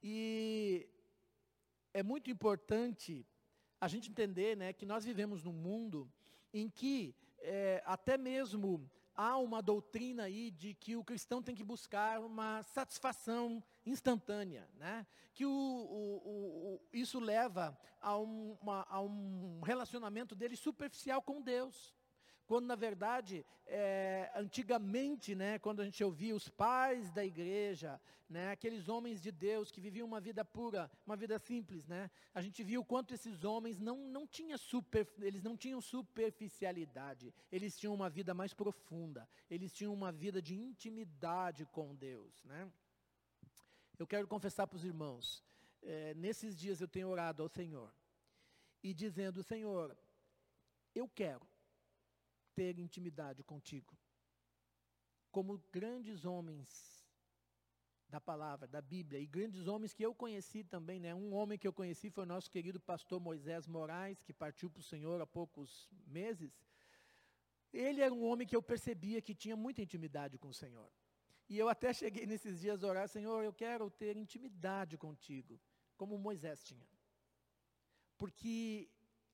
E 0.03 0.89
é 1.93 2.03
muito 2.03 2.31
importante 2.31 3.27
a 3.81 3.89
gente 3.89 4.11
entender 4.11 4.57
né, 4.57 4.73
que 4.73 4.85
nós 4.85 5.05
vivemos 5.05 5.45
num 5.45 5.53
mundo 5.53 6.11
em 6.53 6.69
que 6.69 7.15
é, 7.41 7.83
até 7.87 8.19
mesmo 8.19 8.89
há 9.19 9.37
uma 9.37 9.61
doutrina 9.61 10.23
aí 10.23 10.49
de 10.53 10.75
que 10.75 10.95
o 10.95 11.03
cristão 11.03 11.43
tem 11.43 11.53
que 11.53 11.65
buscar 11.65 12.21
uma 12.21 12.63
satisfação 12.63 13.61
instantânea, 13.85 14.71
né? 14.77 15.05
que 15.35 15.45
o, 15.45 15.51
o, 15.51 16.75
o, 16.75 16.81
isso 16.93 17.19
leva 17.19 17.77
a, 18.01 18.17
uma, 18.17 18.87
a 18.89 19.01
um 19.01 19.61
relacionamento 19.61 20.37
dele 20.37 20.57
superficial 20.57 21.21
com 21.21 21.43
Deus. 21.43 21.98
Quando, 22.49 22.65
na 22.65 22.77
verdade, 22.77 23.45
é, 23.67 24.33
antigamente, 24.35 25.35
né, 25.35 25.59
quando 25.59 25.81
a 25.83 25.85
gente 25.85 26.03
ouvia 26.03 26.35
os 26.35 26.49
pais 26.49 27.11
da 27.11 27.23
igreja, 27.23 28.01
né, 28.27 28.51
aqueles 28.51 28.89
homens 28.89 29.21
de 29.21 29.31
Deus 29.31 29.71
que 29.71 29.83
viviam 29.83 30.07
uma 30.07 30.19
vida 30.19 30.43
pura, 30.47 30.91
uma 31.05 31.15
vida 31.15 31.39
simples, 31.39 31.87
né, 31.87 32.11
a 32.35 32.41
gente 32.41 32.65
viu 32.65 32.83
quanto 32.83 33.13
esses 33.13 33.45
homens 33.45 33.79
não, 33.79 33.99
não, 34.09 34.27
tinha 34.27 34.57
super, 34.57 35.07
eles 35.21 35.43
não 35.43 35.59
tinham 35.59 35.79
superficialidade, 35.79 37.35
eles 37.53 37.79
tinham 37.79 37.93
uma 37.93 38.09
vida 38.09 38.33
mais 38.33 38.55
profunda, 38.55 39.29
eles 39.51 39.71
tinham 39.71 39.93
uma 39.93 40.11
vida 40.11 40.41
de 40.41 40.55
intimidade 40.55 41.67
com 41.67 41.95
Deus. 41.95 42.43
Né. 42.45 42.73
Eu 43.99 44.07
quero 44.07 44.27
confessar 44.27 44.67
para 44.67 44.79
os 44.79 44.87
irmãos, 44.87 45.45
é, 45.83 46.15
nesses 46.15 46.57
dias 46.57 46.81
eu 46.81 46.89
tenho 46.89 47.09
orado 47.09 47.43
ao 47.43 47.49
Senhor, 47.51 47.93
e 48.83 48.95
dizendo, 48.95 49.43
Senhor, 49.43 49.95
eu 50.95 51.07
quero 51.07 51.47
ter 52.59 52.79
intimidade 52.81 53.41
contigo. 53.45 53.97
Como 55.31 55.63
grandes 55.71 56.25
homens 56.25 56.69
da 58.09 58.21
palavra, 58.21 58.67
da 58.67 58.81
Bíblia, 58.81 59.21
e 59.21 59.27
grandes 59.27 59.69
homens 59.69 59.93
que 59.93 60.05
eu 60.09 60.13
conheci 60.15 60.65
também, 60.65 60.99
né? 60.99 61.15
Um 61.15 61.33
homem 61.35 61.59
que 61.59 61.69
eu 61.69 61.73
conheci 61.73 62.11
foi 62.11 62.25
o 62.25 62.33
nosso 62.35 62.51
querido 62.51 62.81
pastor 62.81 63.21
Moisés 63.21 63.67
Moraes, 63.67 64.23
que 64.23 64.33
partiu 64.33 64.69
para 64.71 64.81
o 64.81 64.89
Senhor 64.93 65.21
há 65.21 65.27
poucos 65.27 65.89
meses. 66.07 66.53
Ele 67.73 68.01
era 68.01 68.13
um 68.13 68.25
homem 68.25 68.47
que 68.47 68.57
eu 68.57 68.63
percebia 68.63 69.23
que 69.23 69.35
tinha 69.35 69.57
muita 69.65 69.83
intimidade 69.83 70.37
com 70.39 70.49
o 70.49 70.59
Senhor. 70.63 70.91
E 71.49 71.57
eu 71.57 71.69
até 71.69 71.93
cheguei 71.93 72.27
nesses 72.27 72.61
dias 72.61 72.83
a 72.83 72.89
orar, 72.89 73.09
Senhor, 73.09 73.45
eu 73.45 73.53
quero 73.53 73.91
ter 73.91 74.17
intimidade 74.17 74.97
contigo, 74.99 75.61
como 75.97 76.19
Moisés 76.19 76.65
tinha. 76.65 76.89
Porque 78.17 78.91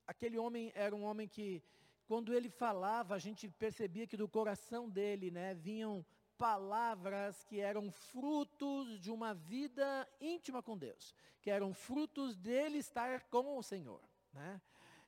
aquele 0.07 0.37
homem 0.37 0.73
era 0.75 0.95
um 0.95 1.05
homem 1.05 1.27
que 1.27 1.63
quando 2.07 2.35
ele 2.35 2.49
falava, 2.49 3.15
a 3.15 3.19
gente 3.19 3.49
percebia 3.49 4.07
que 4.07 4.17
do 4.17 4.29
coração 4.29 4.89
dele 4.89 5.31
né, 5.31 5.55
vinham 5.55 6.05
palavras 6.37 7.43
que 7.45 7.61
eram 7.61 7.91
frutos 7.91 9.01
de 9.01 9.11
uma 9.11 9.35
vida 9.35 10.09
íntima 10.21 10.63
com 10.63 10.77
Deus, 10.77 11.15
que 11.41 11.51
eram 11.51 11.73
frutos 11.73 12.37
dele 12.37 12.79
estar 12.79 13.23
com 13.29 13.57
o 13.57 13.63
Senhor. 13.63 14.03
Né? 14.33 14.61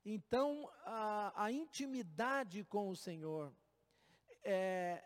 Então, 0.04 0.70
a, 0.84 1.44
a, 1.44 1.52
intimidade 1.52 2.64
com 2.64 2.88
o 2.88 2.96
Senhor, 2.96 3.52
é, 4.42 5.02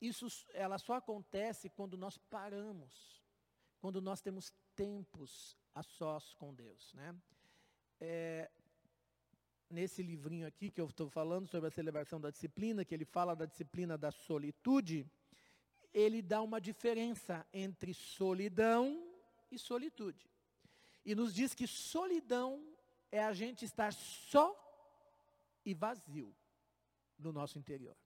isso, 0.00 0.26
ela 0.54 0.78
só 0.78 0.94
acontece 0.94 1.68
quando 1.68 1.96
nós 1.96 2.16
paramos, 2.16 3.22
quando 3.80 4.00
nós 4.00 4.20
temos 4.20 4.52
tempos 4.74 5.56
a 5.74 5.82
sós 5.82 6.32
com 6.34 6.54
Deus. 6.54 6.92
Né? 6.94 7.14
É, 8.00 8.50
nesse 9.70 10.02
livrinho 10.02 10.46
aqui 10.46 10.70
que 10.70 10.80
eu 10.80 10.86
estou 10.86 11.08
falando 11.08 11.46
sobre 11.46 11.68
a 11.68 11.70
celebração 11.70 12.20
da 12.20 12.30
disciplina, 12.30 12.84
que 12.84 12.94
ele 12.94 13.04
fala 13.04 13.36
da 13.36 13.46
disciplina 13.46 13.96
da 13.96 14.10
solitude, 14.10 15.06
ele 15.94 16.20
dá 16.20 16.42
uma 16.42 16.60
diferença 16.60 17.46
entre 17.52 17.94
solidão 17.94 19.14
e 19.50 19.58
solitude. 19.58 20.28
E 21.04 21.14
nos 21.14 21.32
diz 21.32 21.54
que 21.54 21.66
solidão 21.66 22.76
é 23.10 23.22
a 23.22 23.32
gente 23.32 23.64
estar 23.64 23.92
só 23.92 24.56
e 25.64 25.72
vazio 25.72 26.34
no 27.18 27.32
nosso 27.32 27.58
interior. 27.58 27.96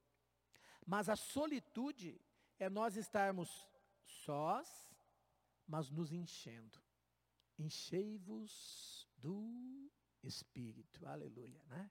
Mas 0.86 1.08
a 1.08 1.16
solitude 1.16 2.20
é 2.58 2.68
nós 2.68 2.96
estarmos 2.96 3.66
sós, 4.04 4.68
mas 5.66 5.90
nos 5.90 6.12
enchendo. 6.12 6.78
Enchei-vos 7.58 9.08
do 9.16 9.90
Espírito, 10.26 11.06
aleluia, 11.06 11.60
né? 11.68 11.90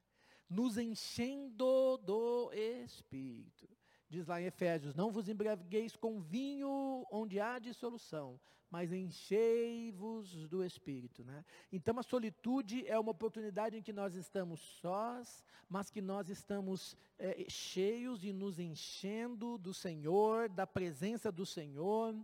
Nos 0.50 0.78
enchendo 0.78 1.98
do 1.98 2.52
Espírito. 2.54 3.68
Diz 4.10 4.28
lá 4.28 4.40
em 4.40 4.46
Efésios: 4.46 4.94
Não 4.94 5.12
vos 5.12 5.28
embriagueis 5.28 5.96
com 5.96 6.22
vinho 6.22 7.06
onde 7.12 7.40
há 7.40 7.58
dissolução, 7.58 8.40
mas 8.70 8.92
enchei-vos 8.92 10.48
do 10.48 10.64
Espírito. 10.64 11.24
Né? 11.24 11.44
Então 11.72 11.98
a 11.98 12.04
solitude 12.04 12.88
é 12.88 12.98
uma 13.00 13.12
oportunidade 13.12 13.78
em 13.78 13.82
que 13.82 13.94
nós 13.94 14.16
estamos 14.16 14.60
sós, 14.60 15.44
mas 15.70 15.90
que 15.90 16.02
nós 16.02 16.30
estamos 16.30 16.96
é, 17.18 17.46
cheios 17.50 18.24
e 18.24 18.34
nos 18.34 18.60
enchendo 18.60 19.58
do 19.58 19.74
Senhor, 19.74 20.50
da 20.50 20.68
presença 20.68 21.32
do 21.32 21.46
Senhor, 21.46 22.16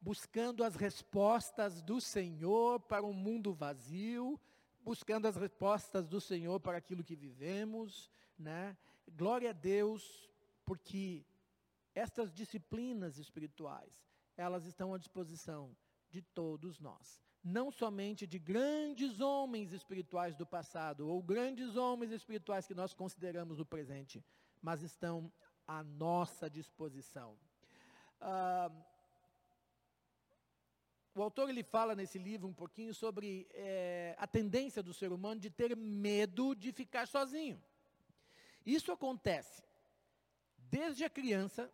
buscando 0.00 0.64
as 0.64 0.74
respostas 0.74 1.82
do 1.82 2.00
Senhor 2.00 2.80
para 2.80 3.04
um 3.04 3.12
mundo 3.12 3.52
vazio 3.52 4.40
buscando 4.88 5.28
as 5.28 5.36
respostas 5.36 6.08
do 6.08 6.18
Senhor 6.18 6.58
para 6.60 6.78
aquilo 6.78 7.04
que 7.04 7.14
vivemos, 7.14 8.10
né? 8.38 8.74
Glória 9.06 9.50
a 9.50 9.52
Deus, 9.52 10.30
porque 10.64 11.26
estas 11.94 12.32
disciplinas 12.32 13.18
espirituais, 13.18 13.92
elas 14.34 14.64
estão 14.64 14.94
à 14.94 14.96
disposição 14.96 15.76
de 16.08 16.22
todos 16.22 16.80
nós. 16.80 17.22
Não 17.44 17.70
somente 17.70 18.26
de 18.26 18.38
grandes 18.38 19.20
homens 19.20 19.72
espirituais 19.72 20.34
do 20.34 20.46
passado, 20.46 21.06
ou 21.06 21.22
grandes 21.22 21.76
homens 21.76 22.10
espirituais 22.10 22.66
que 22.66 22.74
nós 22.74 22.94
consideramos 22.94 23.58
no 23.58 23.66
presente, 23.66 24.24
mas 24.62 24.80
estão 24.80 25.30
à 25.66 25.82
nossa 25.82 26.48
disposição. 26.48 27.36
Ah, 28.22 28.70
o 31.18 31.22
autor 31.22 31.48
ele 31.48 31.62
fala 31.62 31.94
nesse 31.94 32.18
livro 32.18 32.46
um 32.46 32.52
pouquinho 32.52 32.94
sobre 32.94 33.48
é, 33.52 34.14
a 34.18 34.26
tendência 34.26 34.82
do 34.82 34.94
ser 34.94 35.12
humano 35.12 35.40
de 35.40 35.50
ter 35.50 35.76
medo 35.76 36.54
de 36.54 36.72
ficar 36.72 37.06
sozinho. 37.06 37.60
Isso 38.64 38.92
acontece 38.92 39.62
desde 40.70 41.04
a 41.04 41.10
criança, 41.10 41.70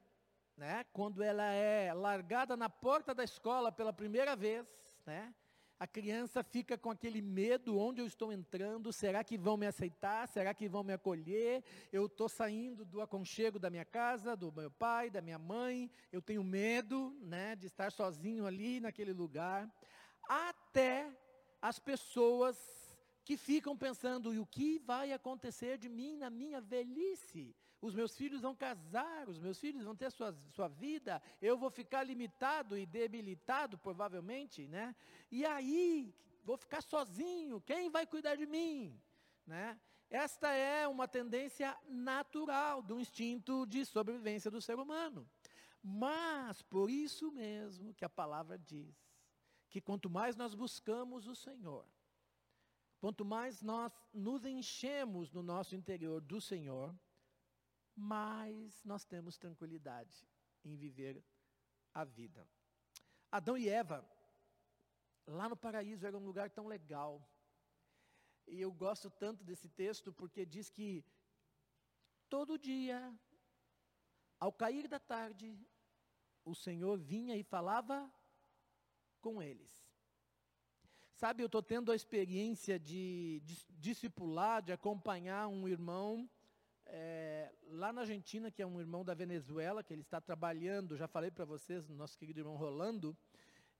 né, 0.56 0.84
quando 0.92 1.22
ela 1.22 1.50
é 1.52 1.92
largada 1.92 2.56
na 2.56 2.70
porta 2.70 3.14
da 3.14 3.24
escola 3.24 3.72
pela 3.72 3.92
primeira 3.92 4.36
vez, 4.36 4.66
né, 5.04 5.34
a 5.78 5.86
criança 5.86 6.42
fica 6.42 6.78
com 6.78 6.90
aquele 6.90 7.20
medo, 7.20 7.78
onde 7.78 8.00
eu 8.00 8.06
estou 8.06 8.32
entrando, 8.32 8.92
será 8.92 9.24
que 9.24 9.36
vão 9.36 9.56
me 9.56 9.66
aceitar, 9.66 10.28
será 10.28 10.54
que 10.54 10.68
vão 10.68 10.84
me 10.84 10.92
acolher, 10.92 11.62
eu 11.92 12.06
estou 12.06 12.28
saindo 12.28 12.84
do 12.84 13.00
aconchego 13.00 13.58
da 13.58 13.70
minha 13.70 13.84
casa, 13.84 14.36
do 14.36 14.52
meu 14.52 14.70
pai, 14.70 15.10
da 15.10 15.20
minha 15.20 15.38
mãe, 15.38 15.90
eu 16.12 16.22
tenho 16.22 16.44
medo 16.44 17.16
né, 17.20 17.56
de 17.56 17.66
estar 17.66 17.90
sozinho 17.90 18.46
ali 18.46 18.80
naquele 18.80 19.12
lugar, 19.12 19.68
até 20.28 21.10
as 21.60 21.78
pessoas 21.78 22.56
que 23.24 23.36
ficam 23.36 23.76
pensando, 23.76 24.32
e 24.32 24.38
o 24.38 24.46
que 24.46 24.78
vai 24.78 25.12
acontecer 25.12 25.78
de 25.78 25.88
mim 25.88 26.16
na 26.16 26.30
minha 26.30 26.60
velhice? 26.60 27.56
Os 27.86 27.94
meus 27.94 28.16
filhos 28.16 28.40
vão 28.40 28.54
casar, 28.54 29.28
os 29.28 29.38
meus 29.38 29.58
filhos 29.60 29.84
vão 29.84 29.94
ter 29.94 30.10
sua, 30.10 30.34
sua 30.56 30.68
vida, 30.68 31.20
eu 31.48 31.54
vou 31.58 31.70
ficar 31.70 32.02
limitado 32.02 32.78
e 32.78 32.86
debilitado, 32.86 33.76
provavelmente, 33.76 34.66
né? 34.66 34.96
E 35.30 35.44
aí, 35.44 36.14
vou 36.42 36.56
ficar 36.56 36.80
sozinho, 36.80 37.60
quem 37.60 37.90
vai 37.90 38.06
cuidar 38.06 38.36
de 38.36 38.46
mim? 38.46 38.98
Né? 39.46 39.78
Esta 40.08 40.50
é 40.54 40.88
uma 40.88 41.06
tendência 41.06 41.76
natural 41.86 42.80
do 42.80 42.98
instinto 42.98 43.66
de 43.66 43.84
sobrevivência 43.84 44.50
do 44.50 44.62
ser 44.62 44.78
humano. 44.78 45.28
Mas, 45.82 46.62
por 46.62 46.88
isso 46.88 47.30
mesmo 47.30 47.92
que 47.92 48.04
a 48.06 48.08
palavra 48.08 48.58
diz, 48.58 48.96
que 49.68 49.78
quanto 49.78 50.08
mais 50.08 50.36
nós 50.36 50.54
buscamos 50.54 51.26
o 51.26 51.34
Senhor, 51.34 51.86
Quanto 53.04 53.22
mais 53.22 53.60
nós 53.60 53.92
nos 54.14 54.46
enchemos 54.46 55.30
no 55.30 55.42
nosso 55.42 55.76
interior 55.76 56.22
do 56.22 56.40
Senhor, 56.40 56.98
mais 57.96 58.82
nós 58.84 59.04
temos 59.04 59.36
tranquilidade 59.36 60.28
em 60.64 60.76
viver 60.76 61.24
a 61.92 62.04
vida. 62.04 62.46
Adão 63.30 63.56
e 63.56 63.68
Eva, 63.68 64.04
lá 65.26 65.48
no 65.48 65.56
paraíso 65.56 66.06
era 66.06 66.16
um 66.16 66.24
lugar 66.24 66.50
tão 66.50 66.66
legal. 66.66 67.26
E 68.46 68.60
eu 68.60 68.72
gosto 68.72 69.10
tanto 69.10 69.42
desse 69.44 69.68
texto 69.68 70.12
porque 70.12 70.44
diz 70.44 70.68
que 70.68 71.04
todo 72.28 72.58
dia, 72.58 73.16
ao 74.38 74.52
cair 74.52 74.86
da 74.88 74.98
tarde, 74.98 75.58
o 76.44 76.54
Senhor 76.54 76.98
vinha 76.98 77.36
e 77.36 77.42
falava 77.42 78.12
com 79.20 79.42
eles. 79.42 79.72
Sabe, 81.14 81.42
eu 81.42 81.46
estou 81.46 81.62
tendo 81.62 81.92
a 81.92 81.96
experiência 81.96 82.78
de, 82.78 83.40
de 83.44 83.64
discipular, 83.70 84.60
de 84.60 84.72
acompanhar 84.72 85.46
um 85.48 85.68
irmão 85.68 86.28
é, 86.96 87.52
lá 87.70 87.92
na 87.92 88.02
Argentina, 88.02 88.52
que 88.52 88.62
é 88.62 88.66
um 88.66 88.78
irmão 88.78 89.04
da 89.04 89.14
Venezuela, 89.14 89.82
que 89.82 89.92
ele 89.92 90.02
está 90.02 90.20
trabalhando, 90.20 90.96
já 90.96 91.08
falei 91.08 91.28
para 91.28 91.44
vocês, 91.44 91.88
nosso 91.88 92.16
querido 92.16 92.38
irmão 92.38 92.54
Rolando, 92.54 93.16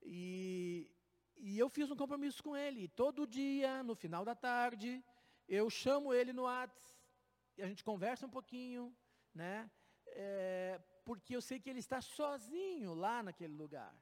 e, 0.03 0.91
e 1.37 1.57
eu 1.57 1.69
fiz 1.69 1.89
um 1.93 1.97
compromisso 1.97 2.43
com 2.43 2.57
ele. 2.57 2.89
Todo 2.89 3.25
dia, 3.25 3.85
no 3.85 3.95
final 3.95 4.25
da 4.25 4.35
tarde, 4.35 5.01
eu 5.49 5.71
chamo 5.71 6.13
ele 6.13 6.33
no 6.33 6.43
WhatsApp, 6.43 6.99
e 7.57 7.63
a 7.63 7.69
gente 7.69 7.85
conversa 7.85 8.27
um 8.27 8.31
pouquinho, 8.31 8.93
né? 9.33 9.71
É, 10.07 10.81
porque 11.05 11.37
eu 11.37 11.41
sei 11.41 11.61
que 11.61 11.71
ele 11.71 11.79
está 11.79 12.01
sozinho 12.01 12.95
lá 12.95 13.23
naquele 13.23 13.55
lugar. 13.55 13.95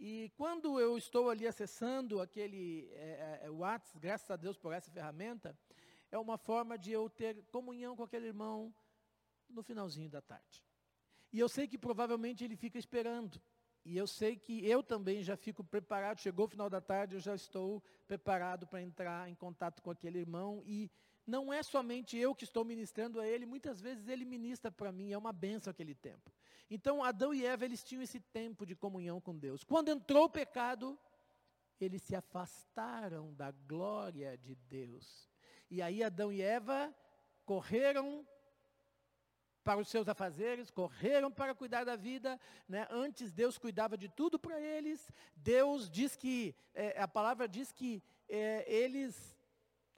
E 0.00 0.32
quando 0.36 0.80
eu 0.80 0.98
estou 0.98 1.30
ali 1.30 1.46
acessando 1.46 2.20
aquele 2.20 2.88
é, 2.92 3.40
é, 3.44 3.50
WhatsApp, 3.50 4.00
graças 4.00 4.28
a 4.28 4.36
Deus 4.36 4.56
por 4.56 4.72
essa 4.72 4.90
ferramenta, 4.90 5.56
é 6.10 6.18
uma 6.18 6.38
forma 6.38 6.78
de 6.78 6.92
eu 6.92 7.08
ter 7.08 7.42
comunhão 7.46 7.96
com 7.96 8.02
aquele 8.02 8.26
irmão 8.26 8.74
no 9.48 9.62
finalzinho 9.62 10.10
da 10.10 10.20
tarde. 10.20 10.64
E 11.32 11.38
eu 11.38 11.48
sei 11.48 11.66
que 11.68 11.76
provavelmente 11.76 12.44
ele 12.44 12.56
fica 12.56 12.78
esperando. 12.78 13.40
E 13.84 13.96
eu 13.96 14.06
sei 14.06 14.36
que 14.36 14.66
eu 14.66 14.82
também 14.82 15.22
já 15.22 15.36
fico 15.36 15.64
preparado, 15.64 16.20
chegou 16.20 16.46
o 16.46 16.48
final 16.48 16.68
da 16.68 16.80
tarde, 16.80 17.14
eu 17.14 17.20
já 17.20 17.34
estou 17.34 17.82
preparado 18.06 18.66
para 18.66 18.82
entrar 18.82 19.30
em 19.30 19.34
contato 19.34 19.82
com 19.82 19.90
aquele 19.90 20.18
irmão. 20.18 20.62
E 20.66 20.90
não 21.26 21.52
é 21.52 21.62
somente 21.62 22.16
eu 22.16 22.34
que 22.34 22.44
estou 22.44 22.64
ministrando 22.64 23.20
a 23.20 23.26
ele, 23.26 23.46
muitas 23.46 23.80
vezes 23.80 24.08
ele 24.08 24.24
ministra 24.24 24.70
para 24.70 24.92
mim, 24.92 25.12
é 25.12 25.18
uma 25.18 25.32
benção 25.32 25.70
aquele 25.70 25.94
tempo. 25.94 26.32
Então 26.70 27.02
Adão 27.02 27.32
e 27.32 27.44
Eva, 27.44 27.64
eles 27.64 27.82
tinham 27.82 28.02
esse 28.02 28.20
tempo 28.20 28.66
de 28.66 28.74
comunhão 28.74 29.20
com 29.20 29.36
Deus. 29.36 29.64
Quando 29.64 29.90
entrou 29.90 30.24
o 30.24 30.30
pecado, 30.30 30.98
eles 31.80 32.02
se 32.02 32.14
afastaram 32.14 33.32
da 33.34 33.50
glória 33.50 34.36
de 34.36 34.54
Deus. 34.54 35.28
E 35.70 35.82
aí 35.82 36.02
Adão 36.02 36.32
e 36.32 36.40
Eva 36.40 36.94
correram 37.44 38.26
para 39.62 39.80
os 39.80 39.88
seus 39.88 40.08
afazeres, 40.08 40.70
correram 40.70 41.30
para 41.30 41.54
cuidar 41.54 41.84
da 41.84 41.94
vida. 41.94 42.40
Né? 42.66 42.86
Antes 42.90 43.32
Deus 43.32 43.58
cuidava 43.58 43.98
de 43.98 44.08
tudo 44.08 44.38
para 44.38 44.58
eles. 44.58 45.10
Deus 45.36 45.90
diz 45.90 46.16
que, 46.16 46.54
é, 46.74 46.98
a 47.00 47.06
palavra 47.06 47.46
diz 47.46 47.70
que 47.70 48.02
é, 48.28 48.64
eles 48.66 49.37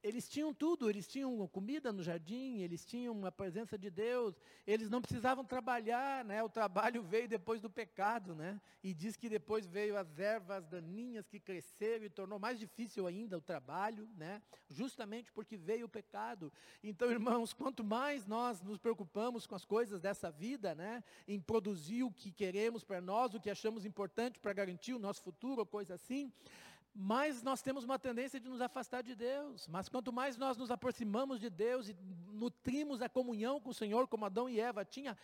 eles 0.03 0.29
tinham 0.29 0.53
tudo, 0.55 0.89
eles 0.89 1.07
tinham 1.07 1.47
comida 1.49 1.93
no 1.93 2.03
jardim, 2.03 2.59
eles 2.59 2.85
tinham 2.85 3.25
a 3.27 3.33
presença 3.33 3.77
de 3.77 3.91
Deus, 3.91 4.35
eles 4.67 4.89
não 4.89 5.03
precisavam 5.03 5.45
trabalhar, 5.45 6.25
né? 6.25 6.43
O 6.43 6.49
trabalho 6.49 7.03
veio 7.03 7.29
depois 7.29 7.61
do 7.61 7.69
pecado, 7.69 8.35
né? 8.35 8.61
E 8.83 8.95
diz 8.95 9.17
que 9.17 9.29
depois 9.29 9.67
veio 9.67 9.97
as 9.99 10.19
ervas 10.19 10.67
daninhas 10.67 11.29
que 11.29 11.39
cresceram 11.39 12.05
e 12.05 12.11
tornou 12.11 12.39
mais 12.39 12.59
difícil 12.59 13.07
ainda 13.07 13.37
o 13.37 13.43
trabalho, 13.43 14.09
né? 14.17 14.43
Justamente 14.69 15.31
porque 15.33 15.57
veio 15.57 15.87
o 15.87 15.89
pecado. 15.89 16.51
Então, 16.83 17.11
irmãos, 17.11 17.53
quanto 17.53 17.85
mais 17.85 18.27
nós 18.27 18.63
nos 18.63 18.79
preocupamos 18.79 19.47
com 19.47 19.55
as 19.55 19.65
coisas 19.65 20.01
dessa 20.01 20.31
vida, 20.31 20.75
né? 20.75 21.05
Em 21.29 21.39
produzir 21.39 22.05
o 22.05 22.11
que 22.11 22.33
queremos 22.33 22.83
para 22.83 23.01
nós, 23.01 23.35
o 23.35 23.41
que 23.41 23.51
achamos 23.51 23.85
importante 23.85 24.39
para 24.39 24.53
garantir 24.55 24.95
o 24.95 24.99
nosso 24.99 25.23
futuro, 25.23 25.61
ou 25.61 25.67
coisa 25.67 25.95
assim, 25.95 26.33
mais 26.95 27.43
nós 27.43 27.63
temos 27.63 27.85
uma 27.85 27.99
tendência 27.99 28.41
de 28.41 28.49
nos 28.49 28.61
afastar 28.61 29.03
de 29.03 29.15
Deus. 29.15 29.67
Mas 29.69 29.89
quanto 29.89 30.13
mais 30.13 30.37
nós 30.37 30.57
nos 30.57 30.71
aproximamos 30.71 31.41
de 31.41 31.49
Deus 31.49 31.89
e 31.89 31.97
nutrimos 32.33 33.01
a 33.01 33.09
comunhão 33.09 33.61
com 33.61 33.71
o 33.71 33.75
Senhor, 33.75 34.09
como 34.09 34.25
Adão 34.25 34.49
e 34.49 34.61
Eva 34.61 34.85
tinha, 34.85 35.17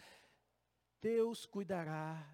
Deus 1.01 1.47
cuidará 1.47 2.25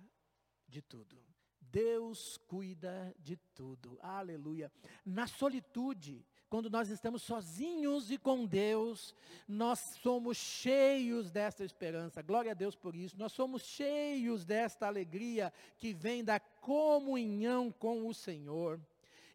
de 0.69 0.83
tudo. 0.83 1.23
Deus 1.61 2.37
cuida 2.47 3.15
de 3.19 3.37
tudo. 3.37 3.99
Aleluia. 4.03 4.71
Na 5.05 5.27
solitude, 5.27 6.25
quando 6.51 6.69
nós 6.69 6.91
estamos 6.91 7.23
sozinhos 7.23 8.11
e 8.11 8.19
com 8.19 8.45
Deus, 8.45 9.15
nós 9.49 9.79
somos 10.03 10.37
cheios 10.37 11.31
desta 11.31 11.65
esperança. 11.65 12.21
Glória 12.21 12.51
a 12.51 12.55
Deus 12.55 12.77
por 12.77 12.95
isso. 12.95 13.19
Nós 13.19 13.33
somos 13.33 13.63
cheios 13.63 14.45
desta 14.45 14.87
alegria 14.87 15.51
que 15.79 15.95
vem 15.95 16.23
da 16.23 16.39
comunhão 16.39 17.73
com 17.73 18.07
o 18.07 18.13
Senhor. 18.13 18.79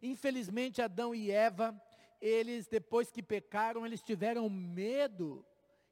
Infelizmente, 0.02 0.80
Adão 0.80 1.14
e 1.14 1.30
Eva, 1.30 1.80
eles, 2.20 2.66
depois 2.66 3.10
que 3.10 3.22
pecaram, 3.22 3.84
eles 3.84 4.02
tiveram 4.02 4.48
medo 4.48 5.44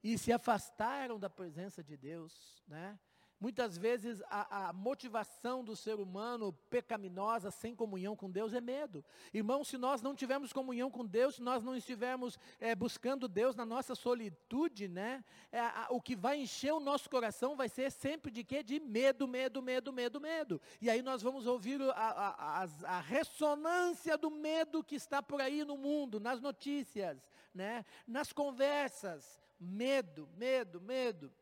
e 0.03 0.17
se 0.17 0.33
afastaram 0.33 1.19
da 1.19 1.29
presença 1.29 1.83
de 1.83 1.97
Deus, 1.97 2.63
né? 2.69 2.99
Muitas 3.39 3.77
vezes 3.77 4.23
a, 4.31 4.69
a, 4.69 4.73
motivação 4.73 5.63
do 5.63 5.77
ser 5.77 6.01
humano 6.01 6.55
pecaminosa, 6.71 7.51
sem 7.51 7.75
comunhão 7.75 8.17
com 8.17 8.31
Deus, 8.31 8.55
é 8.55 8.63
medo. 8.63 9.05
Irmão, 9.33 9.63
se 9.63 9.77
nós 9.77 10.01
não 10.01 10.15
tivermos 10.15 10.55
comunhão 10.55 10.91
com 10.91 11.05
Deus, 11.05 11.35
se 11.35 11.43
nós 11.43 11.63
não 11.63 11.77
estivermos 11.77 12.39
é, 12.59 12.75
buscando 12.75 13.29
Deus 13.29 13.55
na 13.55 13.67
nossa 13.67 13.95
solitude, 13.95 14.89
né, 14.89 15.23
é, 15.53 15.61
a, 15.61 15.89
o 15.91 16.01
que 16.01 16.17
vai 16.17 16.41
encher 16.41 16.73
o 16.73 16.81
nosso 16.81 17.11
coração 17.11 17.55
vai 17.55 17.69
ser 17.69 17.93
sempre 17.93 18.31
de 18.31 18.43
quê? 18.43 18.63
De 18.63 18.81
medo, 18.81 19.29
medo, 19.29 19.61
medo, 19.61 19.93
medo, 19.93 20.19
medo. 20.19 20.61
E 20.81 20.89
aí 20.89 21.03
nós 21.03 21.21
vamos 21.21 21.47
ouvir 21.47 21.79
a, 21.91 22.67
a 22.85 23.01
ressonância 23.01 24.17
do 24.17 24.31
medo 24.31 24.83
que 24.83 24.95
está 24.95 25.23
por 25.23 25.43
aí 25.43 25.63
no 25.63 25.77
mundo, 25.77 26.19
nas 26.19 26.41
notícias, 26.41 27.23
né, 27.55 27.85
nas 28.07 28.33
conversas. 28.33 29.45
Medo, 29.61 30.29
medo, 30.37 30.81
medo. 30.81 31.33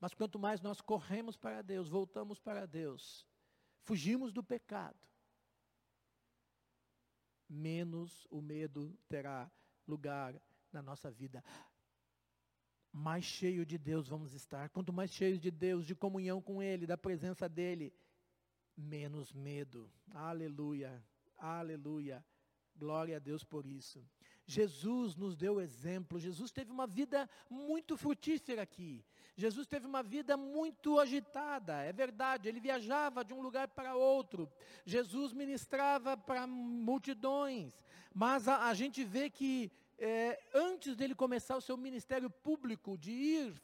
Mas 0.00 0.14
quanto 0.14 0.38
mais 0.38 0.60
nós 0.60 0.80
corremos 0.80 1.36
para 1.36 1.62
Deus, 1.62 1.88
voltamos 1.88 2.38
para 2.38 2.66
Deus, 2.66 3.26
fugimos 3.82 4.32
do 4.32 4.42
pecado, 4.42 4.98
menos 7.48 8.26
o 8.30 8.42
medo 8.42 8.96
terá 9.08 9.50
lugar 9.86 10.40
na 10.72 10.82
nossa 10.82 11.10
vida. 11.10 11.42
Mais 12.92 13.24
cheio 13.24 13.64
de 13.64 13.78
Deus 13.78 14.08
vamos 14.08 14.32
estar. 14.32 14.68
Quanto 14.70 14.92
mais 14.92 15.10
cheios 15.10 15.40
de 15.40 15.50
Deus, 15.50 15.86
de 15.86 15.94
comunhão 15.94 16.40
com 16.40 16.62
Ele, 16.62 16.86
da 16.86 16.96
presença 16.96 17.48
dEle, 17.48 17.94
menos 18.76 19.32
medo. 19.32 19.90
Aleluia, 20.12 21.04
aleluia. 21.36 22.24
Glória 22.74 23.16
a 23.16 23.18
Deus 23.18 23.42
por 23.42 23.64
isso. 23.64 24.06
Jesus 24.46 25.16
nos 25.16 25.36
deu 25.36 25.60
exemplo. 25.60 26.20
Jesus 26.20 26.52
teve 26.52 26.70
uma 26.70 26.86
vida 26.86 27.28
muito 27.50 27.96
frutífera 27.96 28.62
aqui. 28.62 29.04
Jesus 29.36 29.66
teve 29.66 29.86
uma 29.86 30.02
vida 30.02 30.34
muito 30.34 30.98
agitada, 30.98 31.82
é 31.82 31.92
verdade. 31.92 32.48
Ele 32.48 32.58
viajava 32.58 33.22
de 33.22 33.34
um 33.34 33.42
lugar 33.42 33.68
para 33.68 33.94
outro. 33.94 34.50
Jesus 34.84 35.34
ministrava 35.34 36.16
para 36.16 36.46
multidões. 36.46 37.74
Mas 38.14 38.48
a, 38.48 38.68
a 38.68 38.72
gente 38.72 39.04
vê 39.04 39.28
que 39.28 39.70
é, 39.98 40.42
antes 40.54 40.96
dele 40.96 41.14
começar 41.14 41.54
o 41.54 41.60
seu 41.60 41.76
ministério 41.76 42.30
público, 42.30 42.96
de 42.96 43.12
ir 43.12 43.62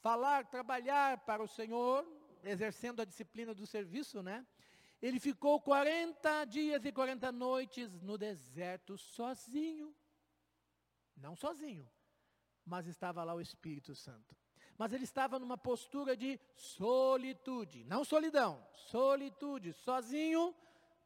falar, 0.00 0.46
trabalhar 0.46 1.18
para 1.18 1.42
o 1.42 1.48
Senhor, 1.48 2.06
exercendo 2.44 3.02
a 3.02 3.04
disciplina 3.04 3.52
do 3.52 3.66
serviço, 3.66 4.22
né? 4.22 4.46
Ele 5.02 5.18
ficou 5.18 5.60
40 5.60 6.44
dias 6.44 6.84
e 6.84 6.92
40 6.92 7.32
noites 7.32 7.92
no 8.02 8.16
deserto 8.16 8.96
sozinho. 8.96 9.92
Não 11.16 11.34
sozinho, 11.34 11.90
mas 12.64 12.86
estava 12.86 13.24
lá 13.24 13.34
o 13.34 13.40
Espírito 13.40 13.96
Santo. 13.96 14.36
Mas 14.78 14.92
ele 14.92 15.04
estava 15.04 15.38
numa 15.38 15.56
postura 15.56 16.16
de 16.16 16.38
solitude, 16.54 17.84
não 17.84 18.04
solidão, 18.04 18.64
solitude, 18.72 19.72
sozinho, 19.72 20.54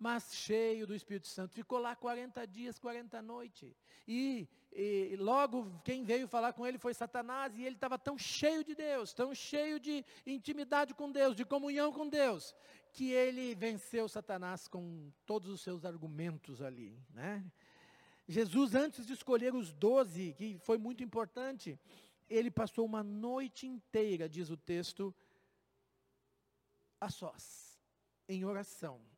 mas 0.00 0.34
cheio 0.34 0.86
do 0.86 0.94
Espírito 0.94 1.28
Santo. 1.28 1.54
Ficou 1.54 1.78
lá 1.78 1.94
40 1.94 2.46
dias, 2.46 2.78
40 2.78 3.20
noites. 3.20 3.76
E, 4.08 4.48
e, 4.72 5.14
logo 5.18 5.78
quem 5.84 6.04
veio 6.04 6.26
falar 6.26 6.54
com 6.54 6.66
ele 6.66 6.78
foi 6.78 6.94
Satanás, 6.94 7.56
e 7.56 7.64
ele 7.64 7.76
estava 7.76 7.98
tão 7.98 8.16
cheio 8.16 8.64
de 8.64 8.74
Deus, 8.74 9.12
tão 9.12 9.34
cheio 9.34 9.78
de 9.78 10.04
intimidade 10.26 10.94
com 10.94 11.12
Deus, 11.12 11.36
de 11.36 11.44
comunhão 11.44 11.92
com 11.92 12.08
Deus, 12.08 12.56
que 12.92 13.12
ele 13.12 13.54
venceu 13.54 14.08
Satanás 14.08 14.66
com 14.66 15.12
todos 15.26 15.50
os 15.50 15.60
seus 15.60 15.84
argumentos 15.84 16.62
ali. 16.62 16.98
Né? 17.12 17.44
Jesus, 18.26 18.74
antes 18.74 19.06
de 19.06 19.12
escolher 19.12 19.54
os 19.54 19.72
doze, 19.74 20.34
que 20.38 20.58
foi 20.60 20.78
muito 20.78 21.04
importante, 21.04 21.78
ele 22.30 22.50
passou 22.50 22.86
uma 22.86 23.02
noite 23.02 23.66
inteira, 23.66 24.28
diz 24.28 24.48
o 24.48 24.56
texto, 24.56 25.14
a 27.00 27.10
sós, 27.10 27.78
em 28.28 28.44
oração 28.44 29.10